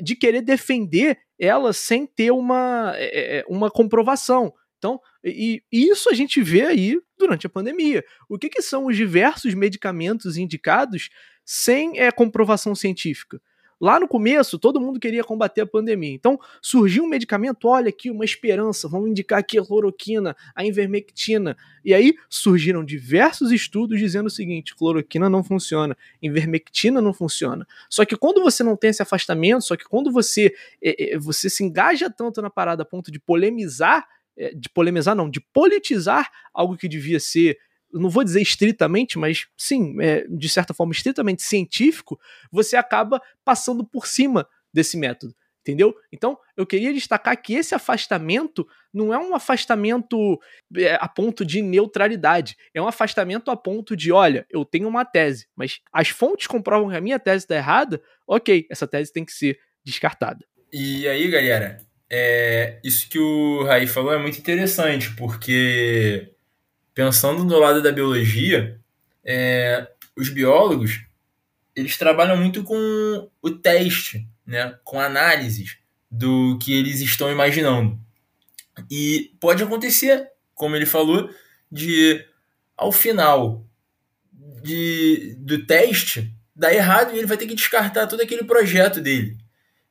[0.02, 4.54] de querer defender ela sem ter uma, é, é, uma comprovação.
[4.78, 8.04] Então, e, e, isso a gente vê aí durante a pandemia.
[8.30, 11.10] O que, que são os diversos medicamentos indicados
[11.46, 13.42] sem é, comprovação científica?
[13.84, 16.14] Lá no começo, todo mundo queria combater a pandemia.
[16.14, 21.58] Então, surgiu um medicamento, olha aqui, uma esperança, vamos indicar aqui a cloroquina, a invermectina.
[21.84, 27.68] E aí surgiram diversos estudos dizendo o seguinte: cloroquina não funciona, invermectina não funciona.
[27.90, 31.50] Só que quando você não tem esse afastamento, só que quando você, é, é, você
[31.50, 36.32] se engaja tanto na parada a ponto de polemizar, é, de polemizar não, de politizar
[36.54, 37.58] algo que devia ser
[37.94, 42.20] não vou dizer estritamente, mas sim, é, de certa forma, estritamente científico,
[42.52, 45.36] você acaba passando por cima desse método.
[45.62, 45.96] Entendeu?
[46.12, 50.38] Então, eu queria destacar que esse afastamento não é um afastamento
[50.76, 52.58] é, a ponto de neutralidade.
[52.74, 56.90] É um afastamento a ponto de, olha, eu tenho uma tese, mas as fontes comprovam
[56.90, 60.46] que a minha tese está errada, ok, essa tese tem que ser descartada.
[60.72, 61.80] E aí, galera,
[62.12, 66.33] é, isso que o Raí falou é muito interessante, porque
[66.94, 68.80] pensando do lado da biologia,
[69.24, 71.06] é, os biólogos
[71.76, 75.78] eles trabalham muito com o teste, né, com análises
[76.10, 78.00] do que eles estão imaginando.
[78.90, 81.30] E pode acontecer, como ele falou,
[81.72, 82.24] de
[82.78, 83.66] ao final
[84.62, 89.38] de, do teste dar errado e ele vai ter que descartar todo aquele projeto dele.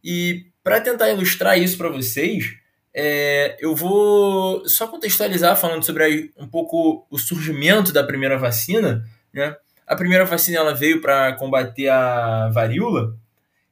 [0.03, 2.55] E para tentar ilustrar isso para vocês,
[2.95, 9.05] é, eu vou só contextualizar falando sobre um pouco o surgimento da primeira vacina.
[9.33, 9.57] Né?
[9.87, 13.17] A primeira vacina ela veio para combater a varíola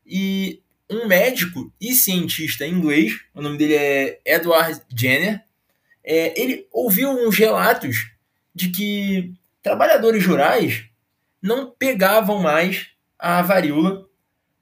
[0.07, 5.41] e um médico e cientista inglês, o nome dele é Edward Jenner,
[6.03, 8.11] é, ele ouviu uns relatos
[8.53, 10.85] de que trabalhadores rurais
[11.41, 14.07] não pegavam mais a varíola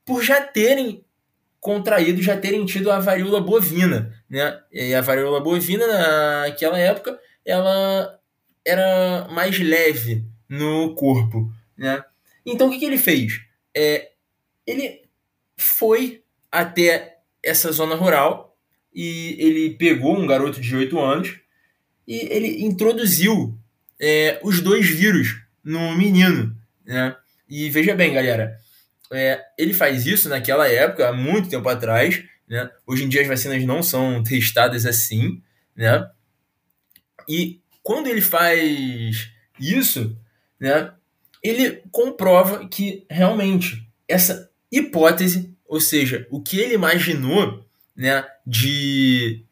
[0.04, 1.04] por já terem
[1.60, 4.60] contraído, já terem tido a varíola bovina, né?
[4.72, 8.18] E a varíola bovina naquela época ela
[8.64, 12.04] era mais leve no corpo, né?
[12.44, 13.40] Então o que, que ele fez?
[13.74, 14.10] É,
[14.66, 15.02] ele
[15.56, 18.56] foi até essa zona rural
[18.94, 21.38] e ele pegou um garoto de 8 anos
[22.06, 23.58] e ele introduziu
[24.00, 27.16] é, os dois vírus no menino, né?
[27.48, 28.58] E veja bem, galera,
[29.12, 32.22] é, ele faz isso naquela época, há muito tempo atrás.
[32.46, 32.70] Né?
[32.86, 35.42] Hoje em dia as vacinas não são testadas assim.
[35.74, 36.08] Né?
[37.28, 40.16] E quando ele faz isso,
[40.60, 40.92] né,
[41.42, 47.66] ele comprova que realmente essa hipótese, ou seja, o que ele imaginou
[47.96, 49.44] né, de,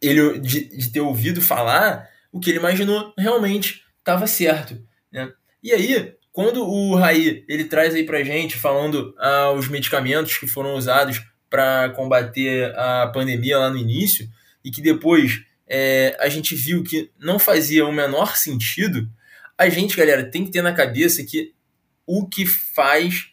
[0.00, 4.82] ele, de, de ter ouvido falar, o que ele imaginou realmente estava certo.
[5.10, 5.32] Né?
[5.62, 10.46] E aí, quando o Raí ele traz aí pra gente falando ah, os medicamentos que
[10.46, 14.28] foram usados para combater a pandemia lá no início
[14.64, 19.08] e que depois é, a gente viu que não fazia o menor sentido,
[19.56, 21.54] a gente, galera, tem que ter na cabeça que
[22.06, 23.28] o que faz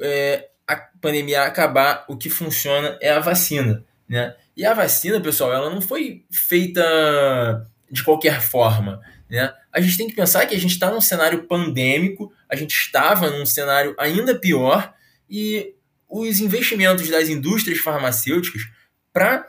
[0.00, 4.34] é, a pandemia acabar, o que funciona é a vacina, né?
[4.56, 9.00] E a vacina, pessoal, ela não foi feita de qualquer forma.
[9.32, 9.50] Né?
[9.72, 13.30] A gente tem que pensar que a gente está num cenário pandêmico, a gente estava
[13.30, 14.92] num cenário ainda pior,
[15.28, 15.74] e
[16.06, 18.60] os investimentos das indústrias farmacêuticas
[19.10, 19.48] para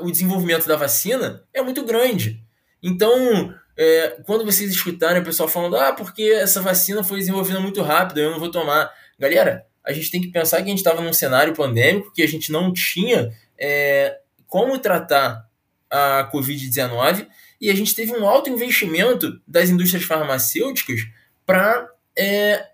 [0.00, 2.42] o desenvolvimento da vacina é muito grande.
[2.82, 7.80] Então, é, quando vocês escutarem o pessoal falando, ah, porque essa vacina foi desenvolvida muito
[7.82, 8.92] rápido, eu não vou tomar.
[9.16, 12.28] Galera, a gente tem que pensar que a gente estava num cenário pandêmico, que a
[12.28, 15.46] gente não tinha é, como tratar
[15.88, 17.28] a Covid-19
[17.60, 21.00] e a gente teve um alto investimento das indústrias farmacêuticas
[21.44, 22.66] para é,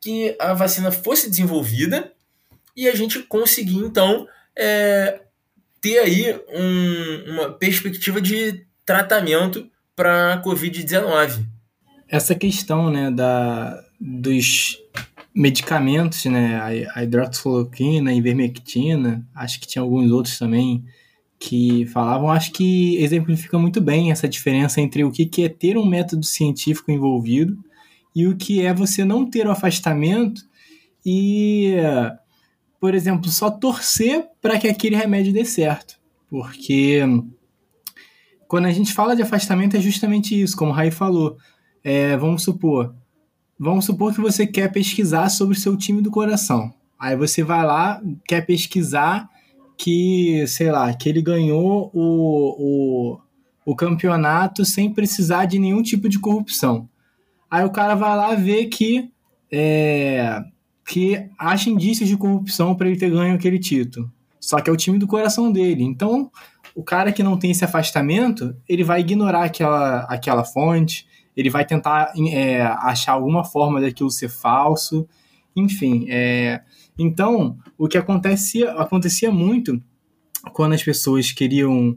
[0.00, 2.12] que a vacina fosse desenvolvida
[2.76, 4.26] e a gente conseguir, então,
[4.56, 5.20] é,
[5.80, 11.44] ter aí um, uma perspectiva de tratamento para a Covid-19.
[12.08, 14.78] Essa questão né, da, dos
[15.34, 20.84] medicamentos, né, a, hidroxicloroquina, a ivermectina, acho que tinha alguns outros também,
[21.38, 25.86] que falavam, acho que exemplifica muito bem essa diferença entre o que é ter um
[25.86, 27.56] método científico envolvido
[28.14, 30.42] e o que é você não ter o afastamento
[31.06, 31.76] e,
[32.80, 35.96] por exemplo, só torcer para que aquele remédio dê certo.
[36.28, 37.02] Porque
[38.48, 41.36] quando a gente fala de afastamento é justamente isso, como o Rai falou.
[41.84, 42.94] É, vamos supor,
[43.58, 46.74] vamos supor que você quer pesquisar sobre o seu time do coração.
[46.98, 49.30] Aí você vai lá, quer pesquisar
[49.78, 53.20] que, sei lá, que ele ganhou o, o,
[53.64, 56.88] o campeonato sem precisar de nenhum tipo de corrupção.
[57.48, 59.08] Aí o cara vai lá ver que
[59.50, 60.42] é,
[60.84, 64.10] que acha indícios de corrupção para ele ter ganho aquele título.
[64.40, 65.84] Só que é o time do coração dele.
[65.84, 66.30] Então,
[66.74, 71.64] o cara que não tem esse afastamento, ele vai ignorar aquela, aquela fonte, ele vai
[71.64, 75.08] tentar é, achar alguma forma daquilo ser falso,
[75.54, 76.06] enfim.
[76.08, 76.62] É,
[76.98, 79.80] então, o que acontecia, acontecia muito
[80.52, 81.96] quando as pessoas queriam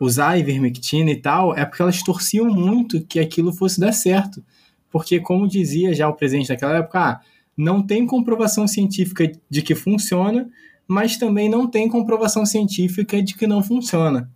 [0.00, 4.44] usar ivermectina e tal, é porque elas torciam muito que aquilo fosse dar certo.
[4.90, 7.20] Porque, como dizia já o presidente daquela época, ah,
[7.56, 10.48] não tem comprovação científica de que funciona,
[10.86, 14.30] mas também não tem comprovação científica de que não funciona.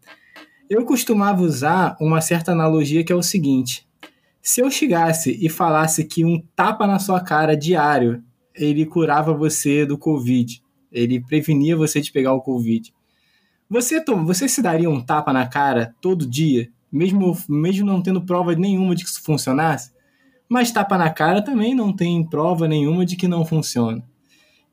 [0.70, 3.86] Eu costumava usar uma certa analogia que é o seguinte:
[4.40, 8.22] se eu chegasse e falasse que um tapa na sua cara diário
[8.58, 12.92] ele curava você do Covid, ele prevenia você de pegar o Covid,
[13.70, 18.54] você, você se daria um tapa na cara todo dia, mesmo, mesmo não tendo prova
[18.54, 19.92] nenhuma de que isso funcionasse?
[20.48, 24.02] Mas tapa na cara também não tem prova nenhuma de que não funciona.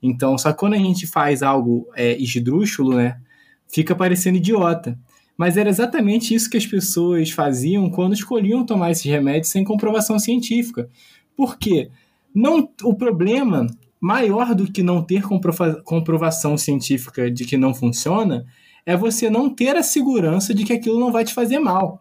[0.02, 3.20] Então, só quando a gente faz algo é, esdrúxulo, né,
[3.68, 4.98] fica parecendo idiota.
[5.38, 10.18] Mas era exatamente isso que as pessoas faziam quando escolhiam tomar esses remédios sem comprovação
[10.18, 10.90] científica.
[11.36, 11.90] Por quê?
[12.36, 13.66] Não, o problema
[14.00, 18.46] maior do que não ter comprova comprovação científica de que não funciona
[18.86, 21.98] é você não ter a segurança de que aquilo não vai te fazer mal.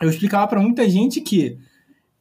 [0.00, 1.58] Eu explicava para muita gente que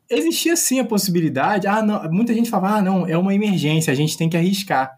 [0.10, 3.96] existia sim a possibilidade, ah, não, muita gente falava, ah, não, é uma emergência, a
[3.96, 4.92] gente tem que arriscar.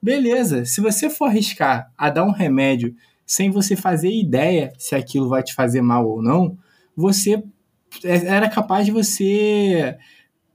[0.00, 2.94] Beleza, se você for arriscar a dar um remédio
[3.26, 6.56] sem você fazer ideia se aquilo vai te fazer mal ou não,
[6.96, 7.42] você
[8.04, 9.96] é, era capaz de você.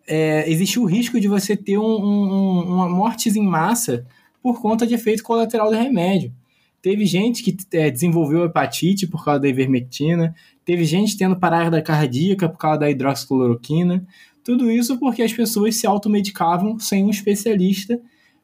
[0.07, 4.05] É, existe o risco de você ter um, um, uma mortes em massa
[4.41, 6.33] por conta de efeito colateral do remédio.
[6.81, 10.33] Teve gente que é, desenvolveu hepatite por causa da ivermectina,
[10.65, 14.05] teve gente tendo parada cardíaca por causa da hidroxicloroquina.
[14.43, 17.99] Tudo isso porque as pessoas se automedicavam sem um especialista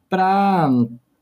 [0.07, 0.69] para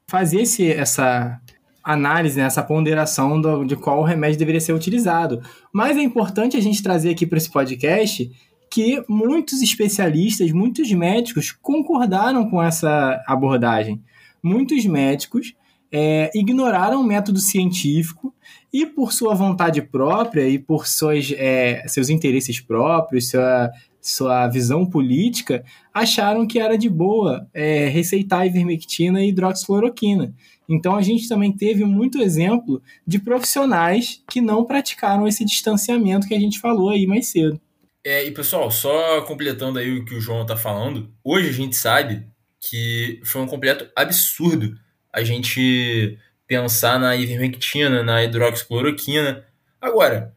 [0.08, 1.40] fazer esse, essa
[1.82, 5.42] análise, né, essa ponderação do, de qual remédio deveria ser utilizado.
[5.72, 8.30] Mas é importante a gente trazer aqui para esse podcast
[8.76, 14.02] que muitos especialistas, muitos médicos concordaram com essa abordagem.
[14.44, 15.56] Muitos médicos
[15.90, 18.36] é, ignoraram o método científico
[18.74, 24.86] e, por sua vontade própria e por suas, é, seus interesses próprios, sua, sua visão
[24.86, 30.34] política, acharam que era de boa é, receitar ivermectina e hidroxicloroquina.
[30.68, 36.36] Então, a gente também teve muito exemplo de profissionais que não praticaram esse distanciamento que
[36.36, 37.58] a gente falou aí mais cedo.
[38.06, 41.76] É, e pessoal, só completando aí o que o João está falando, hoje a gente
[41.76, 42.24] sabe
[42.60, 44.78] que foi um completo absurdo
[45.12, 46.16] a gente
[46.46, 49.44] pensar na ivermectina, na hidroxicloroquina.
[49.82, 50.36] Agora,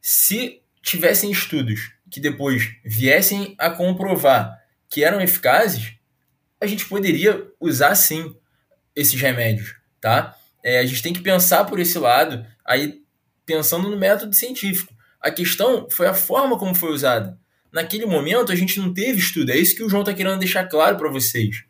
[0.00, 5.92] se tivessem estudos que depois viessem a comprovar que eram eficazes,
[6.58, 8.34] a gente poderia usar sim
[8.96, 10.38] esses remédios, tá?
[10.64, 13.02] É, a gente tem que pensar por esse lado, aí
[13.44, 14.94] pensando no método científico.
[15.22, 17.38] A questão foi a forma como foi usada.
[17.70, 20.66] Naquele momento a gente não teve estudo, é isso que o João está querendo deixar
[20.66, 21.62] claro para vocês.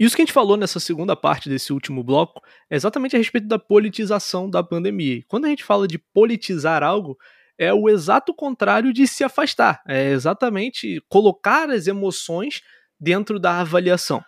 [0.00, 3.46] Isso que a gente falou nessa segunda parte desse último bloco é exatamente a respeito
[3.46, 5.22] da politização da pandemia.
[5.28, 7.18] Quando a gente fala de politizar algo,
[7.58, 9.82] é o exato contrário de se afastar.
[9.86, 12.62] É exatamente colocar as emoções
[12.98, 14.24] dentro da avaliação.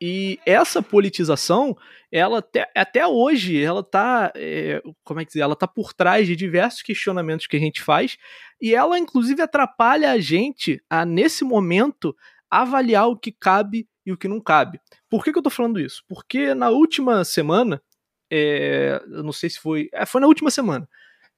[0.00, 1.76] E essa politização,
[2.10, 6.26] ela até, até hoje, ela tá, é, como é que dizer, ela tá por trás
[6.26, 8.18] de diversos questionamentos que a gente faz,
[8.60, 12.16] e ela inclusive atrapalha a gente a nesse momento
[12.50, 14.80] avaliar o que cabe e o que não cabe.
[15.08, 16.02] Por que, que eu tô falando isso?
[16.08, 17.80] Porque na última semana,
[18.28, 19.88] é, eu não sei se foi.
[19.92, 20.88] É, foi na última semana.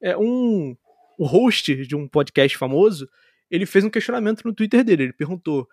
[0.01, 0.75] É, um,
[1.19, 3.09] o host de um podcast famoso,
[3.51, 5.05] ele fez um questionamento no Twitter dele.
[5.05, 5.69] Ele perguntou: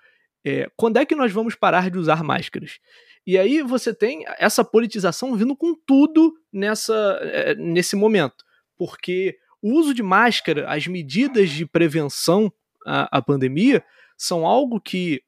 [0.46, 2.80] é, quando é que nós vamos parar de usar máscaras?
[3.26, 8.44] E aí você tem essa politização vindo com tudo nessa, é, nesse momento.
[8.78, 12.52] Porque o uso de máscara, as medidas de prevenção
[12.86, 13.84] à, à pandemia,
[14.18, 15.22] são algo que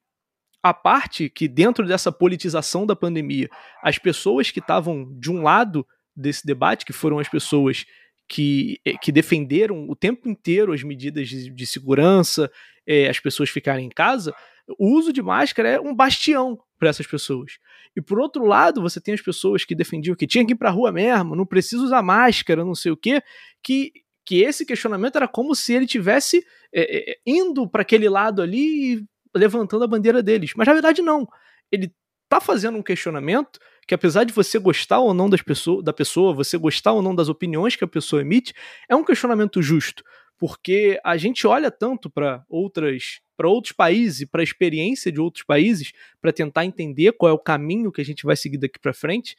[0.63, 3.50] a parte que, dentro dessa politização da pandemia,
[3.83, 5.85] as pessoas que estavam de um lado
[6.15, 7.85] desse debate, que foram as pessoas
[8.28, 12.52] que, eh, que defenderam o tempo inteiro as medidas de, de segurança,
[12.86, 14.34] é, as pessoas ficarem em casa,
[14.80, 17.58] o uso de máscara é um bastião para essas pessoas.
[17.96, 20.69] E por outro lado, você tem as pessoas que defendiam que tinha que ir para
[20.69, 23.21] a rua mesmo, não precisa usar máscara, não sei o quê,
[23.62, 23.92] que,
[24.26, 28.96] que esse questionamento era como se ele tivesse é, é, indo para aquele lado ali
[28.96, 29.06] e
[29.36, 30.54] levantando a bandeira deles.
[30.56, 31.28] Mas na verdade não.
[31.71, 31.94] Ele
[32.30, 36.34] tá fazendo um questionamento que apesar de você gostar ou não das pessoa, da pessoa,
[36.34, 38.54] você gostar ou não das opiniões que a pessoa emite,
[38.90, 40.04] é um questionamento justo,
[40.38, 45.44] porque a gente olha tanto para outras para outros países, para a experiência de outros
[45.44, 48.94] países, para tentar entender qual é o caminho que a gente vai seguir daqui para
[48.94, 49.36] frente.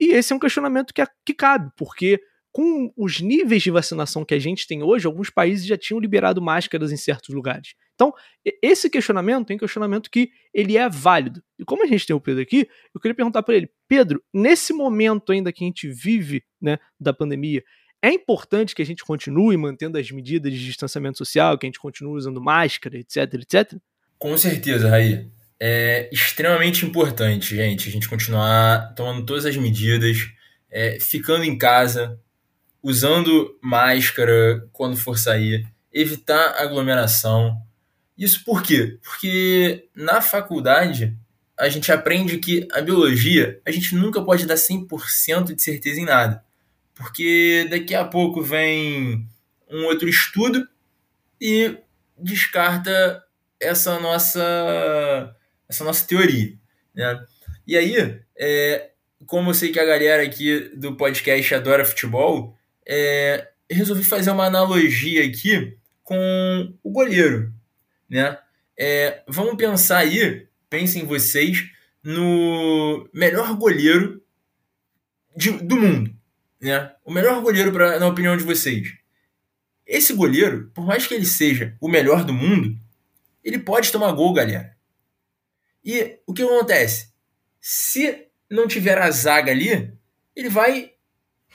[0.00, 2.20] E esse é um questionamento que, é, que cabe, porque
[2.54, 6.40] com os níveis de vacinação que a gente tem hoje, alguns países já tinham liberado
[6.40, 7.74] máscaras em certos lugares.
[7.96, 8.14] Então,
[8.62, 11.42] esse questionamento é um questionamento que ele é válido.
[11.58, 14.72] E como a gente tem o Pedro aqui, eu queria perguntar para ele, Pedro, nesse
[14.72, 17.60] momento ainda que a gente vive, né, da pandemia,
[18.00, 21.80] é importante que a gente continue mantendo as medidas de distanciamento social, que a gente
[21.80, 23.76] continue usando máscara, etc, etc?
[24.16, 25.28] Com certeza, Raí.
[25.58, 30.18] É extremamente importante, gente, a gente continuar tomando todas as medidas,
[30.70, 32.20] é, ficando em casa,
[32.84, 37.56] usando máscara quando for sair, evitar aglomeração.
[38.16, 38.98] Isso por quê?
[39.02, 41.16] Porque na faculdade
[41.58, 46.04] a gente aprende que a biologia a gente nunca pode dar 100% de certeza em
[46.04, 46.44] nada.
[46.94, 49.26] Porque daqui a pouco vem
[49.70, 50.68] um outro estudo
[51.40, 51.78] e
[52.18, 53.24] descarta
[53.58, 55.34] essa nossa
[55.66, 56.52] essa nossa teoria,
[56.94, 57.24] né?
[57.66, 58.90] E aí, é,
[59.26, 62.54] como eu sei que a galera aqui do podcast adora futebol,
[62.86, 67.52] é, resolvi fazer uma analogia aqui com o goleiro,
[68.08, 68.38] né?
[68.78, 71.70] É, vamos pensar aí, pensem vocês,
[72.02, 74.22] no melhor goleiro
[75.36, 76.14] de, do mundo,
[76.60, 76.94] né?
[77.04, 78.94] O melhor goleiro, pra, na opinião de vocês.
[79.86, 82.76] Esse goleiro, por mais que ele seja o melhor do mundo,
[83.42, 84.74] ele pode tomar gol, galera.
[85.84, 87.12] E o que acontece?
[87.60, 89.92] Se não tiver a zaga ali,
[90.34, 90.93] ele vai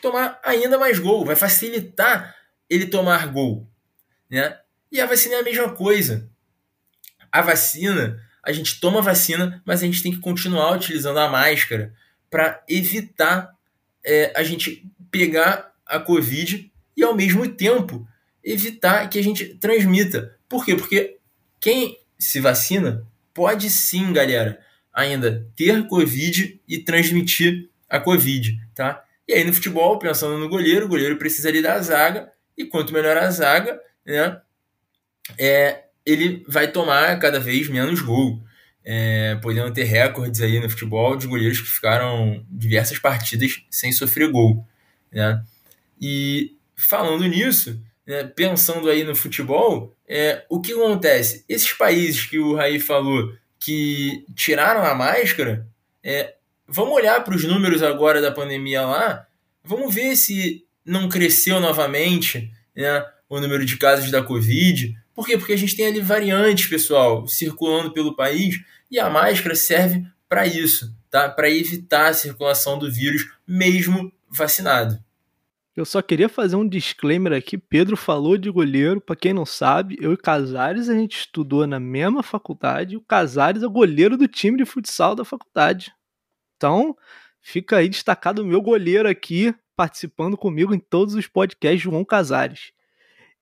[0.01, 2.35] tomar ainda mais gol, vai facilitar
[2.69, 3.67] ele tomar gol,
[4.29, 4.57] né?
[4.91, 6.29] E a vacina é a mesma coisa.
[7.31, 11.29] A vacina, a gente toma a vacina, mas a gente tem que continuar utilizando a
[11.29, 11.93] máscara
[12.29, 13.55] para evitar
[14.03, 18.07] é, a gente pegar a Covid e ao mesmo tempo
[18.43, 20.35] evitar que a gente transmita.
[20.47, 20.75] Por quê?
[20.75, 21.17] Porque
[21.59, 24.59] quem se vacina pode sim, galera,
[24.93, 29.03] ainda ter Covid e transmitir a Covid, tá?
[29.29, 32.91] E aí no futebol, pensando no goleiro, o goleiro precisa ali da zaga, e quanto
[32.91, 34.41] melhor a zaga, né,
[35.37, 38.41] é, ele vai tomar cada vez menos gol.
[38.83, 44.31] É, podendo ter recordes aí no futebol de goleiros que ficaram diversas partidas sem sofrer
[44.31, 44.65] gol.
[45.11, 45.43] Né?
[46.01, 51.45] E falando nisso, né, pensando aí no futebol, é, o que acontece?
[51.47, 55.67] Esses países que o Raí falou que tiraram a máscara,
[56.03, 56.33] é,
[56.69, 59.27] vamos olhar para os números agora da pandemia lá,
[59.63, 64.95] vamos ver se não cresceu novamente né, o número de casos da Covid.
[65.13, 65.37] Por quê?
[65.37, 68.55] Porque a gente tem ali variantes, pessoal, circulando pelo país
[68.89, 71.27] e a máscara serve para isso, tá?
[71.27, 74.99] Para evitar a circulação do vírus, mesmo vacinado.
[75.75, 77.57] Eu só queria fazer um disclaimer aqui.
[77.57, 78.99] Pedro falou de goleiro.
[78.99, 82.97] Para quem não sabe, eu e Casares a gente estudou na mesma faculdade.
[82.97, 85.93] O Casares é goleiro do time de futsal da faculdade.
[86.59, 86.93] Então,
[87.41, 92.73] fica aí destacado o meu goleiro aqui, participando comigo em todos os podcasts João Casares.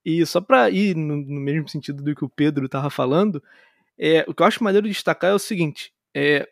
[0.06, 3.44] E só para ir no, no, mesmo sentido do que o Pedro estava falando,
[3.98, 6.48] é, o que eu acho maneiro de destacar é o seguinte: é,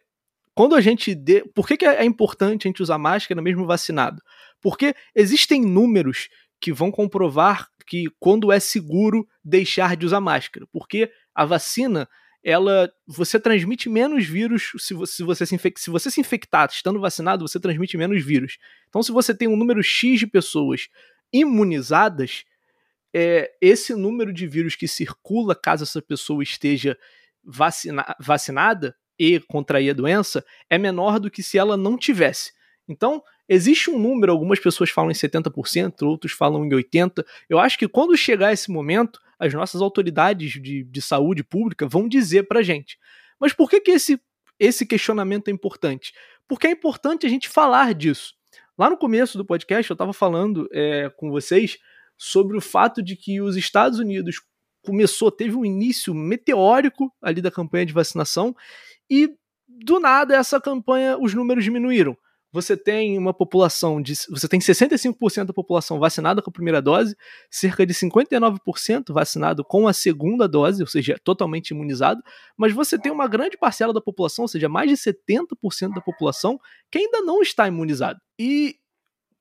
[0.56, 1.14] quando a gente.
[1.14, 1.44] De...
[1.54, 4.24] Por que, que é importante a gente usar máscara mesmo vacinado?
[4.60, 10.66] Porque existem números que vão comprovar que quando é seguro deixar de usar máscara.
[10.74, 12.10] Porque a vacina
[12.46, 16.70] ela você transmite menos vírus se você se você se, infect, se você se infectar
[16.72, 18.60] estando vacinado, você transmite menos vírus.
[18.88, 20.88] Então, se você tem um número X de pessoas
[21.34, 22.46] imunizadas,
[23.12, 26.96] é, esse número de vírus que circula caso essa pessoa esteja
[27.44, 32.54] vacina, vacinada e contrair a doença é menor do que se ela não tivesse.
[32.88, 37.26] Então, existe um número, algumas pessoas falam em 70%, outros falam em 80%.
[37.50, 42.08] Eu acho que quando chegar esse momento, as nossas autoridades de, de saúde pública vão
[42.08, 42.98] dizer pra gente.
[43.40, 44.20] Mas por que, que esse,
[44.60, 46.14] esse questionamento é importante?
[46.48, 48.34] Porque é importante a gente falar disso.
[48.78, 51.78] Lá no começo do podcast, eu estava falando é, com vocês
[52.18, 54.42] sobre o fato de que os Estados Unidos
[54.84, 58.56] começou, teve um início meteórico ali da campanha de vacinação
[59.10, 59.36] e
[59.68, 62.16] do nada essa campanha, os números diminuíram
[62.56, 64.16] você tem uma população de.
[64.16, 67.14] Você tem 65% da população vacinada com a primeira dose,
[67.52, 72.24] cerca de 59% vacinado com a segunda dose, ou seja, totalmente imunizado,
[72.56, 76.58] mas você tem uma grande parcela da população, ou seja, mais de 70% da população,
[76.90, 78.22] que ainda não está imunizado.
[78.40, 78.78] E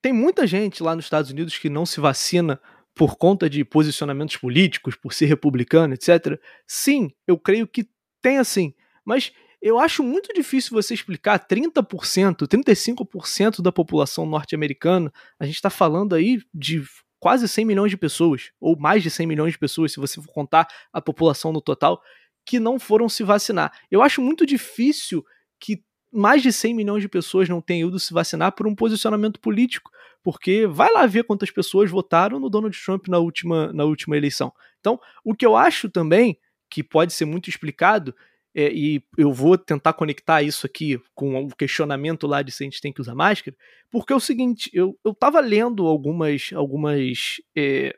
[0.02, 2.60] tem muita gente lá nos Estados Unidos que não se vacina
[2.96, 6.36] por conta de posicionamentos políticos, por ser republicano, etc.
[6.66, 7.88] Sim, eu creio que
[8.20, 8.74] tem assim.
[9.04, 9.30] Mas
[9.64, 15.10] eu acho muito difícil você explicar 30%, 35% da população norte-americana.
[15.40, 16.84] A gente está falando aí de
[17.18, 20.30] quase 100 milhões de pessoas, ou mais de 100 milhões de pessoas, se você for
[20.30, 22.02] contar a população no total,
[22.44, 23.72] que não foram se vacinar.
[23.90, 25.24] Eu acho muito difícil
[25.58, 29.40] que mais de 100 milhões de pessoas não tenham ido se vacinar por um posicionamento
[29.40, 29.90] político,
[30.22, 34.52] porque vai lá ver quantas pessoas votaram no Donald Trump na última, na última eleição.
[34.78, 36.38] Então, o que eu acho também
[36.68, 38.14] que pode ser muito explicado
[38.54, 42.66] é, e eu vou tentar conectar isso aqui com o questionamento lá de se a
[42.66, 43.56] gente tem que usar máscara,
[43.90, 47.96] porque é o seguinte, eu, eu tava lendo algumas, algumas, é,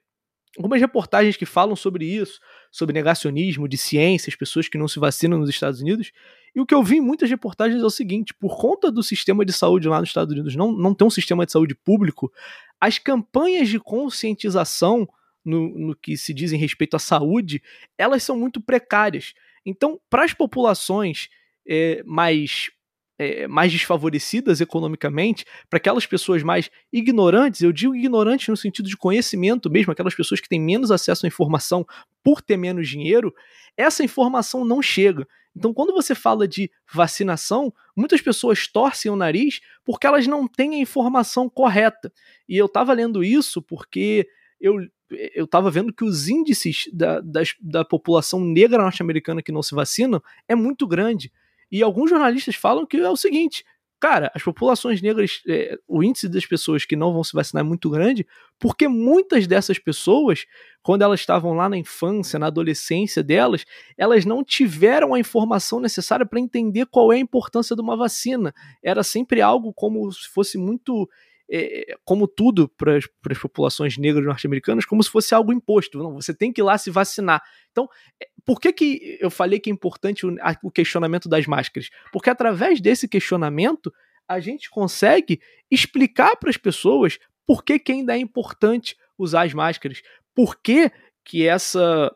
[0.57, 2.41] algumas reportagens que falam sobre isso,
[2.73, 6.11] sobre negacionismo de ciência, as pessoas que não se vacinam nos Estados Unidos,
[6.55, 9.45] e o que eu vi em muitas reportagens é o seguinte, por conta do sistema
[9.45, 12.33] de saúde lá nos Estados Unidos não, não ter um sistema de saúde público,
[12.81, 15.07] as campanhas de conscientização
[15.45, 17.63] no, no que se diz em respeito à saúde,
[17.97, 19.35] elas são muito precárias.
[19.67, 21.29] Então, para as populações
[21.69, 22.71] é, mais
[23.19, 28.97] é, mais desfavorecidas economicamente, para aquelas pessoas mais ignorantes, eu digo ignorantes no sentido de
[28.97, 31.87] conhecimento mesmo, aquelas pessoas que têm menos acesso à informação
[32.23, 33.35] por ter menos dinheiro,
[33.77, 35.27] essa informação não chega.
[35.55, 40.75] Então, quando você fala de vacinação, muitas pessoas torcem o nariz porque elas não têm
[40.75, 42.13] a informação correta.
[42.47, 44.29] E eu estava lendo isso porque
[44.61, 44.77] eu
[45.11, 49.75] eu estava vendo que os índices da, das, da população negra norte-americana que não se
[49.75, 51.33] vacinam é muito grande.
[51.71, 53.65] E alguns jornalistas falam que é o seguinte:
[54.01, 57.67] cara, as populações negras, é, o índice das pessoas que não vão se vacinar é
[57.67, 58.27] muito grande,
[58.59, 60.45] porque muitas dessas pessoas,
[60.83, 63.65] quando elas estavam lá na infância, na adolescência delas,
[63.97, 68.55] elas não tiveram a informação necessária para entender qual é a importância de uma vacina.
[68.83, 71.09] Era sempre algo como se fosse muito
[71.51, 75.99] é, como tudo para as populações negras norte-americanas, como se fosse algo imposto.
[75.99, 77.43] Não, você tem que ir lá se vacinar.
[77.71, 77.89] Então,
[78.23, 81.91] é, por que, que eu falei que é importante o, o questionamento das máscaras?
[82.13, 83.93] Porque através desse questionamento,
[84.29, 85.41] a gente consegue
[85.71, 90.03] explicar para as pessoas por que, que ainda é importante usar as máscaras.
[90.35, 90.91] Por que,
[91.25, 92.15] que essa.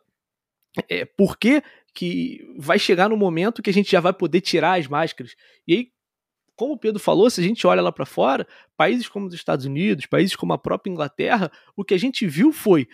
[0.89, 1.62] É, por que,
[1.95, 5.35] que vai chegar no momento que a gente já vai poder tirar as máscaras.
[5.66, 5.93] E aí,
[6.61, 8.46] como o Pedro falou, se a gente olha lá para fora,
[8.76, 12.52] países como os Estados Unidos, países como a própria Inglaterra, o que a gente viu
[12.52, 12.86] foi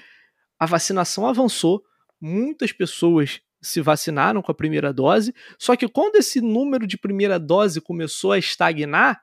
[0.57, 1.83] a vacinação avançou,
[2.21, 7.41] muitas pessoas se vacinaram com a primeira dose, só que quando esse número de primeira
[7.41, 9.21] dose começou a estagnar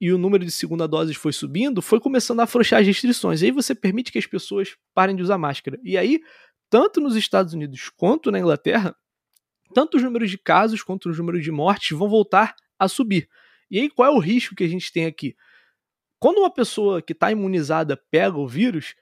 [0.00, 3.42] e o número de segunda dose foi subindo, foi começando a afrouxar as restrições.
[3.42, 5.78] E aí você permite que as pessoas parem de usar máscara.
[5.84, 6.22] E aí,
[6.70, 8.96] tanto nos Estados Unidos quanto na Inglaterra,
[9.74, 13.28] tanto os números de casos quanto os números de mortes vão voltar a subir.
[13.72, 15.34] E aí, qual é o risco que a gente tem aqui?
[16.20, 18.94] Quando uma pessoa que está imunizada pega o vírus,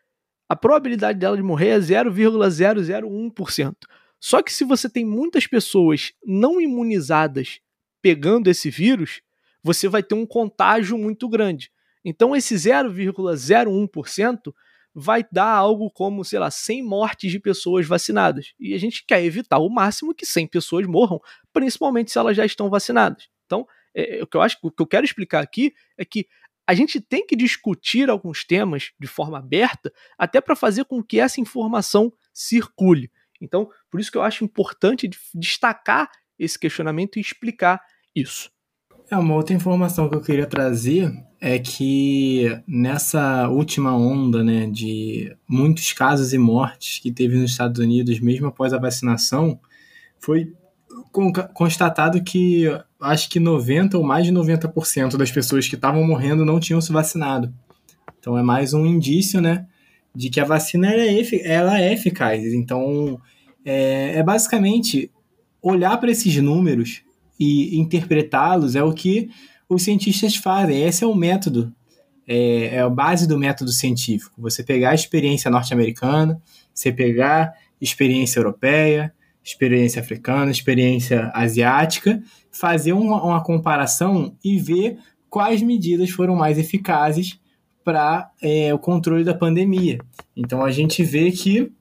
[0.49, 3.75] a probabilidade dela de morrer é 0,001%.
[4.21, 7.59] Só que se você tem muitas pessoas não imunizadas
[8.01, 9.21] pegando esse vírus,
[9.61, 11.73] você vai ter um contágio muito grande.
[12.05, 14.55] Então, esse 0,01%
[14.95, 18.53] vai dar algo como, sei lá, 100 mortes de pessoas vacinadas.
[18.59, 21.21] E a gente quer evitar o máximo que 100 pessoas morram,
[21.53, 23.29] principalmente se elas já estão vacinadas.
[23.47, 26.27] Então, é, o que eu acho, o que eu quero explicar aqui é que
[26.67, 31.19] a gente tem que discutir alguns temas de forma aberta, até para fazer com que
[31.19, 33.11] essa informação circule.
[33.41, 37.81] Então, por isso que eu acho importante destacar esse questionamento e explicar
[38.15, 38.51] isso.
[39.11, 45.37] É, uma outra informação que eu queria trazer é que nessa última onda né, de
[45.49, 49.59] muitos casos e mortes que teve nos Estados Unidos, mesmo após a vacinação,
[50.21, 50.55] foi
[51.55, 52.67] constatado que
[53.01, 56.93] acho que 90 ou mais de 90% das pessoas que estavam morrendo não tinham se
[56.93, 57.53] vacinado.
[58.19, 59.67] Então é mais um indício, né,
[60.15, 62.53] de que a vacina é, ela é eficaz.
[62.53, 63.21] Então
[63.65, 65.11] é, é basicamente
[65.63, 67.03] olhar para esses números
[67.39, 69.31] e interpretá-los é o que
[69.69, 70.83] os cientistas fazem.
[70.83, 71.73] Esse é o método,
[72.27, 74.41] é, é a base do método científico.
[74.43, 76.41] Você pegar a experiência norte-americana,
[76.75, 79.13] você pegar experiência europeia,
[79.43, 87.39] experiência africana, experiência asiática, fazer uma, uma comparação e ver quais medidas foram mais eficazes
[87.85, 89.99] para é, o controle da pandemia.
[90.37, 91.73] Então a gente vê que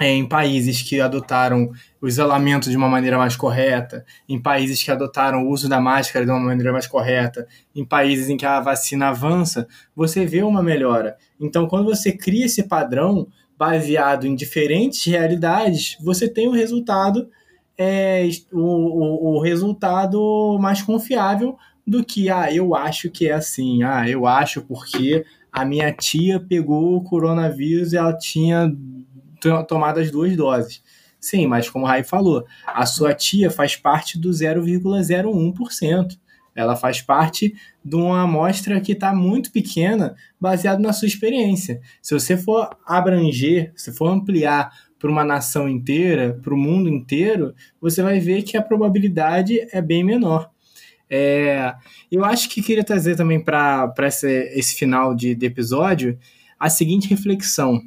[0.00, 4.90] é, em países que adotaram o isolamento de uma maneira mais correta, em países que
[4.90, 8.58] adotaram o uso da máscara de uma maneira mais correta, em países em que a
[8.58, 11.16] vacina avança, você vê uma melhora.
[11.40, 13.28] Então, quando você cria esse padrão,
[13.64, 17.30] baseado em diferentes realidades, você tem um resultado
[17.78, 21.56] é, o, o, o, resultado mais confiável
[21.86, 26.38] do que ah, eu acho que é assim, ah, eu acho porque a minha tia
[26.38, 28.70] pegou o coronavírus e ela tinha
[29.66, 30.82] tomado as duas doses.
[31.18, 36.18] Sim, mas como o Rai falou, a sua tia faz parte do 0,01%.
[36.54, 41.80] Ela faz parte de uma amostra que está muito pequena, baseado na sua experiência.
[42.00, 47.54] Se você for abranger, se for ampliar para uma nação inteira, para o mundo inteiro,
[47.80, 50.50] você vai ver que a probabilidade é bem menor.
[51.10, 51.74] É,
[52.10, 56.18] eu acho que queria trazer também para esse, esse final de, de, episódio
[56.58, 57.82] a seguinte reflexão.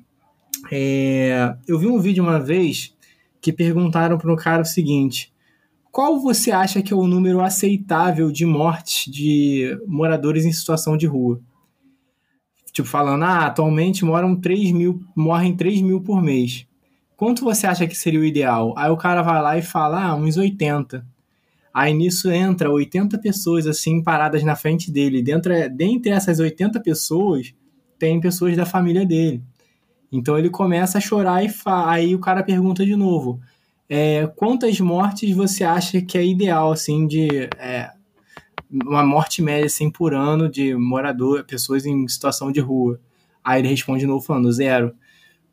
[0.72, 2.96] É, eu vi um vídeo uma vez
[3.42, 5.34] que perguntaram para o cara o seguinte:
[5.98, 11.08] qual você acha que é o número aceitável de mortes de moradores em situação de
[11.08, 11.42] rua?
[12.72, 16.68] Tipo, falando, ah, atualmente moram 3 mil, morrem 3 mil por mês.
[17.16, 18.76] Quanto você acha que seria o ideal?
[18.78, 21.04] Aí o cara vai lá e fala, ah, uns 80.
[21.74, 25.24] Aí nisso entra 80 pessoas assim paradas na frente dele.
[25.24, 27.56] Dentro, dentre essas 80 pessoas,
[27.98, 29.42] tem pessoas da família dele.
[30.12, 33.42] Então ele começa a chorar e aí o cara pergunta de novo:
[33.90, 37.90] é, quantas mortes você acha que é ideal, assim, de é,
[38.70, 43.00] uma morte média, assim, por ano de morador, pessoas em situação de rua?
[43.44, 44.94] Aí ele responde de novo falando zero.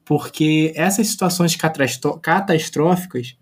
[0.05, 3.37] Porque essas situações catastróficas,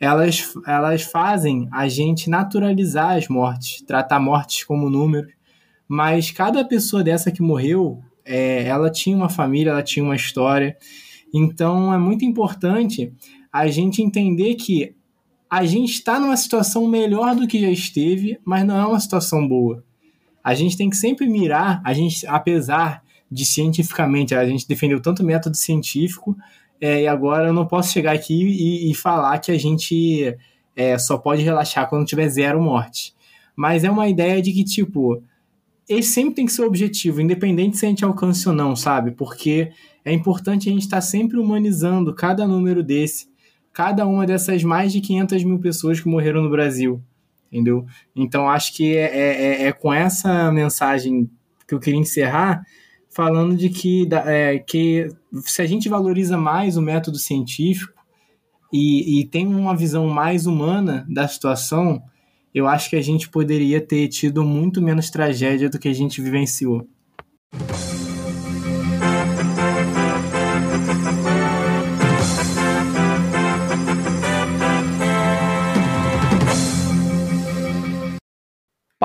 [0.00, 5.32] elas, elas fazem a gente naturalizar as mortes, tratar mortes como números,
[5.88, 10.76] mas cada pessoa dessa que morreu, é, ela tinha uma família, ela tinha uma história,
[11.34, 13.12] então é muito importante
[13.60, 14.94] a gente entender que
[15.48, 19.46] a gente está numa situação melhor do que já esteve, mas não é uma situação
[19.46, 19.82] boa.
[20.42, 25.24] A gente tem que sempre mirar, a gente, apesar de cientificamente, a gente defendeu tanto
[25.24, 26.36] método científico,
[26.80, 30.36] é, e agora eu não posso chegar aqui e, e falar que a gente
[30.74, 33.14] é, só pode relaxar quando tiver zero morte.
[33.56, 35.22] Mas é uma ideia de que, tipo,
[35.88, 39.12] esse sempre tem que ser o objetivo, independente se a gente alcance ou não, sabe?
[39.12, 39.70] Porque
[40.04, 43.34] é importante a gente estar tá sempre humanizando cada número desse
[43.76, 46.98] cada uma dessas mais de 500 mil pessoas que morreram no Brasil,
[47.52, 47.84] entendeu?
[48.16, 51.30] Então acho que é, é, é, é com essa mensagem
[51.68, 52.64] que eu queria encerrar,
[53.14, 55.08] falando de que, é, que
[55.42, 57.92] se a gente valoriza mais o método científico
[58.72, 62.02] e, e tem uma visão mais humana da situação,
[62.54, 66.22] eu acho que a gente poderia ter tido muito menos tragédia do que a gente
[66.22, 66.88] vivenciou.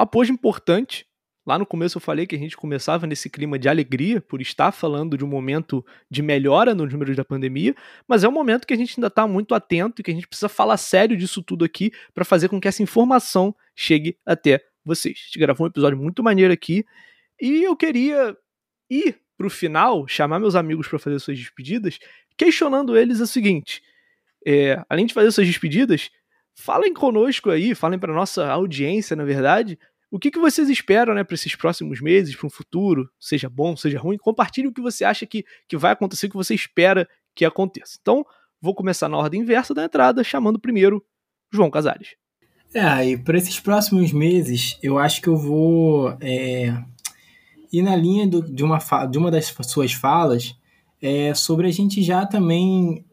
[0.01, 1.05] Papo hoje importante.
[1.45, 4.71] Lá no começo eu falei que a gente começava nesse clima de alegria por estar
[4.71, 7.75] falando de um momento de melhora nos números da pandemia,
[8.07, 10.27] mas é um momento que a gente ainda está muito atento e que a gente
[10.27, 15.19] precisa falar sério disso tudo aqui para fazer com que essa informação chegue até vocês.
[15.21, 16.83] A gente gravou um episódio muito maneiro aqui
[17.39, 18.35] e eu queria
[18.89, 21.99] ir para o final, chamar meus amigos para fazer suas despedidas,
[22.35, 23.83] questionando eles o seguinte:
[24.47, 26.09] é, além de fazer suas despedidas,
[26.55, 29.79] Falem conosco aí, falem para nossa audiência, na verdade,
[30.11, 33.77] o que, que vocês esperam né, para esses próximos meses, para um futuro, seja bom,
[33.77, 34.17] seja ruim.
[34.17, 37.97] Compartilhe o que você acha que, que vai acontecer, o que você espera que aconteça.
[38.01, 38.25] Então,
[38.61, 41.01] vou começar na ordem inversa da entrada, chamando primeiro
[41.49, 42.15] João Casares.
[42.73, 46.77] É, e para esses próximos meses, eu acho que eu vou é,
[47.71, 50.55] ir na linha do, de, uma, de uma das suas falas
[51.01, 53.05] é, sobre a gente já também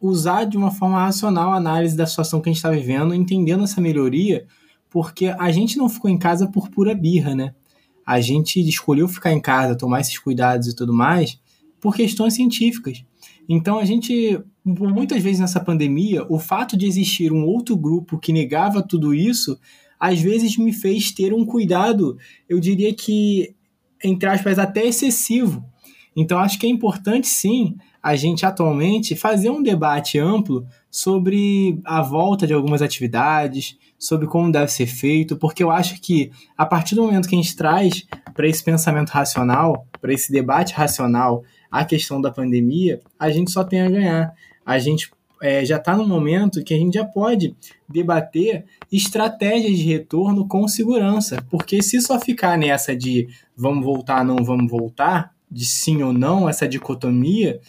[0.00, 3.64] usar de uma forma racional a análise da situação que a gente está vivendo, entendendo
[3.64, 4.46] essa melhoria,
[4.92, 7.54] porque a gente não ficou em casa por pura birra, né?
[8.06, 11.40] A gente escolheu ficar em casa, tomar esses cuidados e tudo mais,
[11.80, 13.02] por questões científicas.
[13.48, 18.32] Então a gente, muitas vezes nessa pandemia, o fato de existir um outro grupo que
[18.32, 19.58] negava tudo isso,
[19.98, 23.54] às vezes me fez ter um cuidado, eu diria que,
[24.04, 25.64] entre aspas, até excessivo.
[26.14, 32.02] Então acho que é importante sim a gente atualmente fazer um debate amplo sobre a
[32.02, 36.96] volta de algumas atividades, sobre como deve ser feito, porque eu acho que a partir
[36.96, 41.84] do momento que a gente traz para esse pensamento racional, para esse debate racional, a
[41.84, 44.34] questão da pandemia, a gente só tem a ganhar.
[44.66, 47.54] A gente é, já está no momento que a gente já pode
[47.88, 54.36] debater estratégias de retorno com segurança, porque se só ficar nessa de vamos voltar, não
[54.44, 57.60] vamos voltar, de sim ou não, essa dicotomia,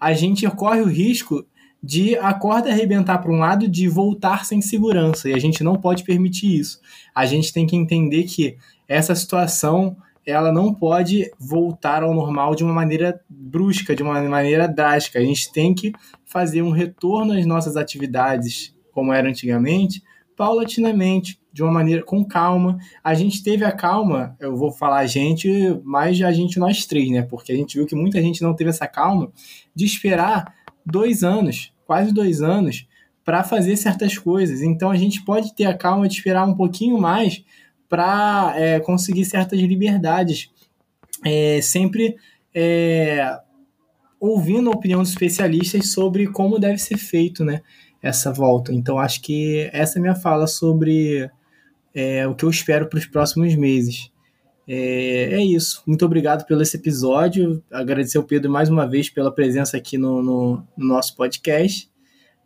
[0.00, 1.44] a gente corre o risco
[1.82, 5.76] de a corda arrebentar para um lado de voltar sem segurança, e a gente não
[5.76, 6.80] pode permitir isso.
[7.14, 8.56] A gente tem que entender que
[8.88, 9.96] essa situação
[10.26, 15.18] ela não pode voltar ao normal de uma maneira brusca, de uma maneira drástica.
[15.18, 15.92] A gente tem que
[16.24, 20.02] fazer um retorno às nossas atividades como era antigamente,
[20.40, 22.78] paulatinamente, de uma maneira com calma.
[23.04, 27.10] A gente teve a calma, eu vou falar a gente, mas a gente nós três,
[27.10, 27.20] né?
[27.20, 29.30] Porque a gente viu que muita gente não teve essa calma
[29.74, 30.54] de esperar
[30.86, 32.88] dois anos, quase dois anos
[33.22, 34.62] para fazer certas coisas.
[34.62, 37.44] Então a gente pode ter a calma de esperar um pouquinho mais
[37.86, 40.50] para é, conseguir certas liberdades.
[41.22, 42.16] É, sempre
[42.54, 43.38] é,
[44.18, 47.60] ouvindo a opinião dos especialistas sobre como deve ser feito né,
[48.02, 48.72] essa volta.
[48.72, 51.30] Então acho que essa é minha fala sobre
[51.94, 54.10] é, o que eu espero para os próximos meses.
[54.66, 55.82] É, é, isso.
[55.86, 57.62] Muito obrigado pelo esse episódio.
[57.70, 61.90] Agradecer ao Pedro mais uma vez pela presença aqui no, no, no nosso podcast.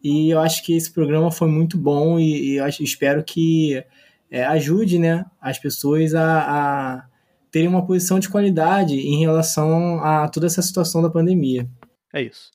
[0.02, 3.82] E eu acho que esse programa foi muito bom e, e eu acho, espero que
[4.30, 7.06] é, ajude né, as pessoas a, a
[7.50, 11.68] terem uma posição de qualidade em relação a toda essa situação da pandemia.
[12.12, 12.50] É isso.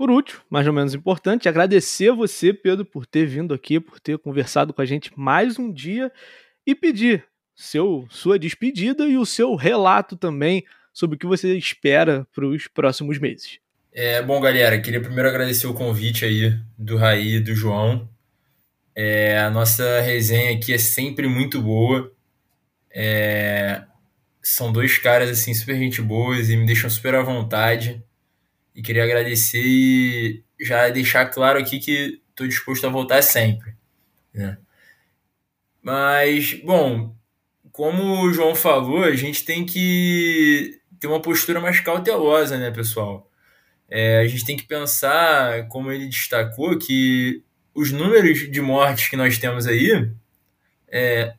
[0.00, 4.16] Por último, mais ou menos importante, agradecer você, Pedro, por ter vindo aqui, por ter
[4.16, 6.10] conversado com a gente mais um dia
[6.66, 12.26] e pedir seu, sua despedida e o seu relato também sobre o que você espera
[12.34, 13.58] para os próximos meses.
[13.92, 18.08] É, bom, galera, queria primeiro agradecer o convite aí do Raí e do João.
[18.94, 22.10] É, a nossa resenha aqui é sempre muito boa.
[22.90, 23.82] É,
[24.40, 28.02] são dois caras assim super gente boas e me deixam super à vontade.
[28.80, 33.74] E queria agradecer e já deixar claro aqui que estou disposto a voltar sempre.
[34.32, 34.56] Né?
[35.82, 37.14] Mas, bom,
[37.72, 43.30] como o João falou, a gente tem que ter uma postura mais cautelosa, né, pessoal?
[43.86, 49.16] É, a gente tem que pensar, como ele destacou, que os números de mortes que
[49.16, 50.10] nós temos aí,
[50.88, 51.34] é,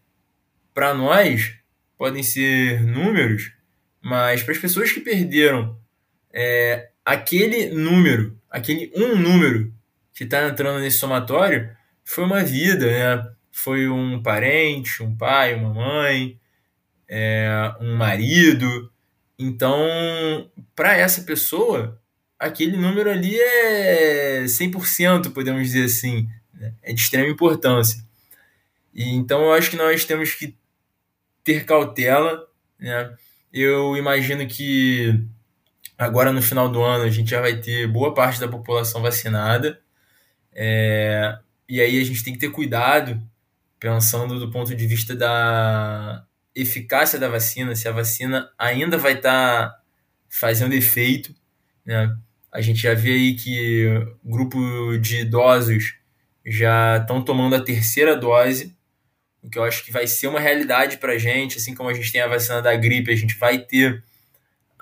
[0.75, 1.55] para nós,
[1.97, 3.51] podem ser números,
[3.99, 5.75] mas para as pessoas que perderam
[6.31, 9.73] é, aquele número, aquele um número
[10.13, 11.69] que está entrando nesse somatório,
[12.03, 13.31] foi uma vida, né?
[13.51, 16.39] Foi um parente, um pai, uma mãe,
[17.07, 18.91] é, um marido.
[19.37, 21.99] Então, para essa pessoa,
[22.39, 26.73] aquele número ali é 100%, podemos dizer assim, né?
[26.81, 28.01] é de extrema importância.
[28.93, 30.55] E, então eu acho que nós temos que
[31.43, 32.47] ter cautela,
[32.79, 33.13] né?
[33.51, 35.25] Eu imagino que
[36.01, 39.79] agora no final do ano a gente já vai ter boa parte da população vacinada,
[40.51, 41.37] é,
[41.69, 43.21] e aí a gente tem que ter cuidado,
[43.79, 46.25] pensando do ponto de vista da
[46.55, 49.79] eficácia da vacina, se a vacina ainda vai estar tá
[50.27, 51.35] fazendo efeito,
[51.85, 52.17] né?
[52.51, 53.87] A gente já vê aí que
[54.25, 55.95] grupo de idosos
[56.43, 58.75] já estão tomando a terceira dose,
[59.43, 61.93] o que eu acho que vai ser uma realidade para a gente, assim como a
[61.93, 64.03] gente tem a vacina da gripe, a gente vai ter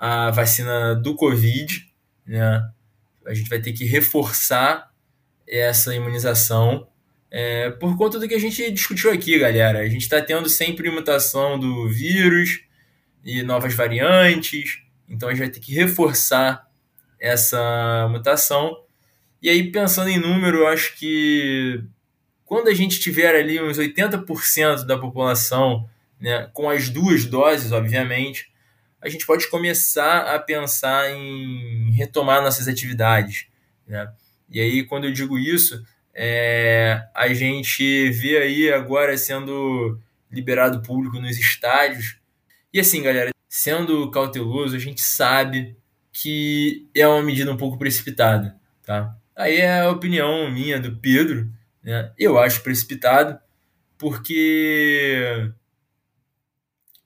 [0.00, 1.86] a vacina do Covid,
[2.26, 2.66] né?
[3.26, 4.90] A gente vai ter que reforçar
[5.46, 6.88] essa imunização
[7.30, 9.80] é, por conta do que a gente discutiu aqui, galera.
[9.80, 12.64] A gente está tendo sempre mutação do vírus
[13.22, 16.66] e novas variantes, então a gente vai ter que reforçar
[17.20, 18.82] essa mutação.
[19.42, 21.84] E aí, pensando em número, eu acho que
[22.46, 25.86] quando a gente tiver ali uns 80% da população
[26.18, 28.50] né, com as duas doses, obviamente,
[29.02, 33.46] a gente pode começar a pensar em retomar nossas atividades.
[33.86, 34.12] Né?
[34.48, 35.82] E aí, quando eu digo isso,
[36.14, 39.98] é, a gente vê aí agora sendo
[40.30, 42.18] liberado público nos estádios.
[42.72, 45.76] E assim, galera, sendo cauteloso, a gente sabe
[46.12, 49.16] que é uma medida um pouco precipitada, tá?
[49.34, 51.50] Aí é a opinião minha do Pedro,
[51.82, 52.12] né?
[52.18, 53.38] Eu acho precipitado,
[53.96, 55.50] porque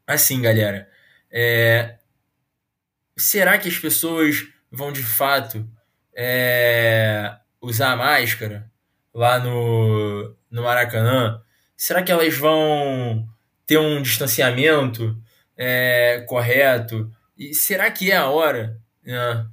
[0.07, 0.88] assim, galera,
[1.35, 1.99] é...
[3.16, 5.68] será que as pessoas vão de fato
[6.16, 7.37] é...
[7.61, 8.70] usar máscara
[9.12, 11.43] lá no, no Maracanã?
[11.76, 13.28] Será que elas vão
[13.66, 15.20] ter um distanciamento
[15.57, 17.11] é, correto?
[17.37, 19.45] E será que é a hora é,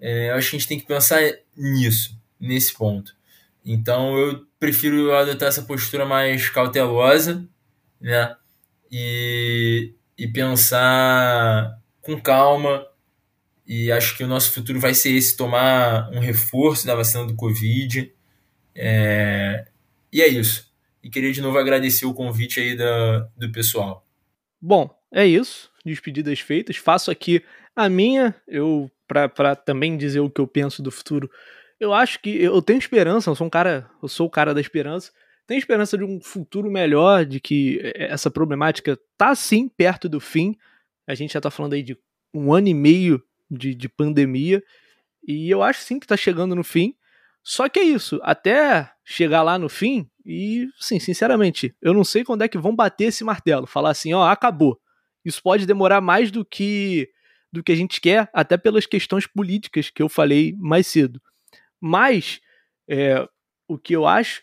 [0.00, 1.20] é, eu acho que a gente tem que pensar
[1.56, 3.14] nisso, nesse ponto.
[3.64, 7.46] Então eu prefiro adotar essa postura mais cautelosa,
[8.00, 8.34] né?
[8.90, 12.86] E, e pensar com calma.
[13.66, 17.34] E acho que o nosso futuro vai ser esse: tomar um reforço da vacina do
[17.34, 18.12] Covid.
[18.74, 19.66] É,
[20.12, 20.70] e é isso.
[21.02, 24.06] E queria de novo agradecer o convite aí da, do pessoal.
[24.60, 25.70] Bom, é isso.
[25.86, 26.76] Despedidas feitas.
[26.76, 27.42] Faço aqui
[27.74, 31.28] a minha, eu para também dizer o que eu penso do futuro,
[31.80, 34.60] eu acho que eu tenho esperança, eu sou um cara, eu sou o cara da
[34.60, 35.10] esperança.
[35.50, 40.56] Tenho esperança de um futuro melhor, de que essa problemática tá sim perto do fim.
[41.08, 41.98] A gente já tá falando aí de
[42.32, 43.20] um ano e meio
[43.50, 44.62] de, de pandemia.
[45.26, 46.94] E eu acho sim que tá chegando no fim.
[47.42, 52.22] Só que é isso, até chegar lá no fim, e sim, sinceramente, eu não sei
[52.22, 54.78] quando é que vão bater esse martelo, falar assim, ó, acabou.
[55.24, 57.10] Isso pode demorar mais do que
[57.52, 61.20] do que a gente quer, até pelas questões políticas que eu falei mais cedo.
[61.80, 62.40] Mas
[62.88, 63.26] É,
[63.66, 64.42] o que eu acho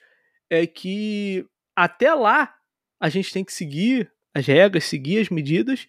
[0.49, 1.45] é que
[1.75, 2.53] até lá
[2.99, 5.87] a gente tem que seguir as regras, seguir as medidas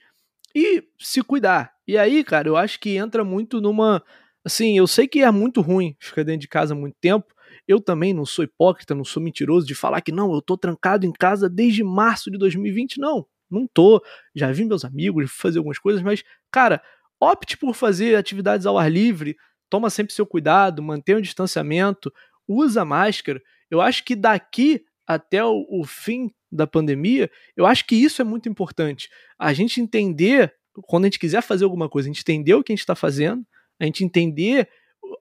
[0.54, 1.72] e se cuidar.
[1.86, 4.02] E aí, cara, eu acho que entra muito numa.
[4.44, 7.26] Assim, eu sei que é muito ruim ficar dentro de casa muito tempo.
[7.66, 11.06] Eu também não sou hipócrita, não sou mentiroso de falar que não, eu tô trancado
[11.06, 12.98] em casa desde março de 2020.
[12.98, 14.02] Não, não tô.
[14.34, 16.82] Já vi meus amigos fazer algumas coisas, mas, cara,
[17.20, 19.36] opte por fazer atividades ao ar livre,
[19.68, 22.12] toma sempre seu cuidado, mantenha o distanciamento,
[22.46, 23.40] usa máscara.
[23.70, 28.24] Eu acho que daqui até o, o fim da pandemia, eu acho que isso é
[28.24, 29.08] muito importante.
[29.38, 32.72] A gente entender, quando a gente quiser fazer alguma coisa, a gente entender o que
[32.72, 33.44] a gente está fazendo,
[33.80, 34.68] a gente entender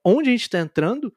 [0.04, 1.14] onde a gente está entrando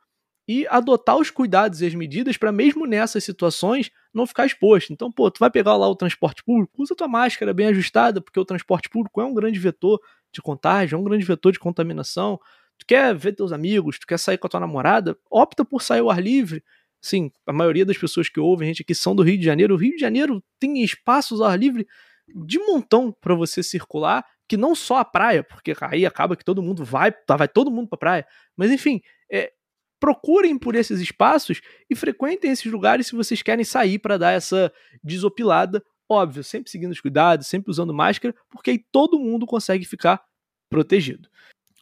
[0.48, 4.92] e adotar os cuidados e as medidas para mesmo nessas situações não ficar exposto.
[4.92, 8.40] Então, pô, tu vai pegar lá o transporte público, usa tua máscara bem ajustada, porque
[8.40, 10.00] o transporte público é um grande vetor
[10.32, 12.38] de contágio, é um grande vetor de contaminação.
[12.78, 16.00] Tu quer ver teus amigos, tu quer sair com a tua namorada, opta por sair
[16.00, 16.64] ao ar livre.
[17.00, 19.74] Sim, a maioria das pessoas que ouvem a gente aqui são do Rio de Janeiro.
[19.74, 21.86] O Rio de Janeiro tem espaços ao ar livre
[22.28, 26.62] de montão para você circular, que não só a praia, porque aí acaba que todo
[26.62, 28.26] mundo vai, tá, vai todo mundo para praia.
[28.56, 29.52] Mas enfim, é,
[29.98, 34.72] procurem por esses espaços e frequentem esses lugares se vocês querem sair para dar essa
[35.02, 35.82] desopilada.
[36.08, 40.20] Óbvio, sempre seguindo os cuidados, sempre usando máscara, porque aí todo mundo consegue ficar
[40.68, 41.28] protegido.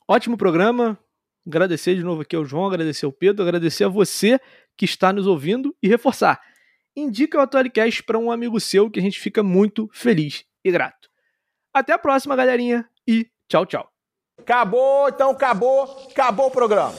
[0.07, 0.99] Ótimo programa.
[1.47, 4.39] Agradecer de novo aqui ao João, agradecer ao Pedro, agradecer a você
[4.79, 6.41] que está nos ouvindo e reforçar.
[6.97, 11.11] Indica o Atualicast para um amigo seu que a gente fica muito feliz e grato.
[11.74, 13.91] Até a próxima, galerinha, e tchau, tchau.
[14.39, 16.95] Acabou, então acabou, acabou o programa.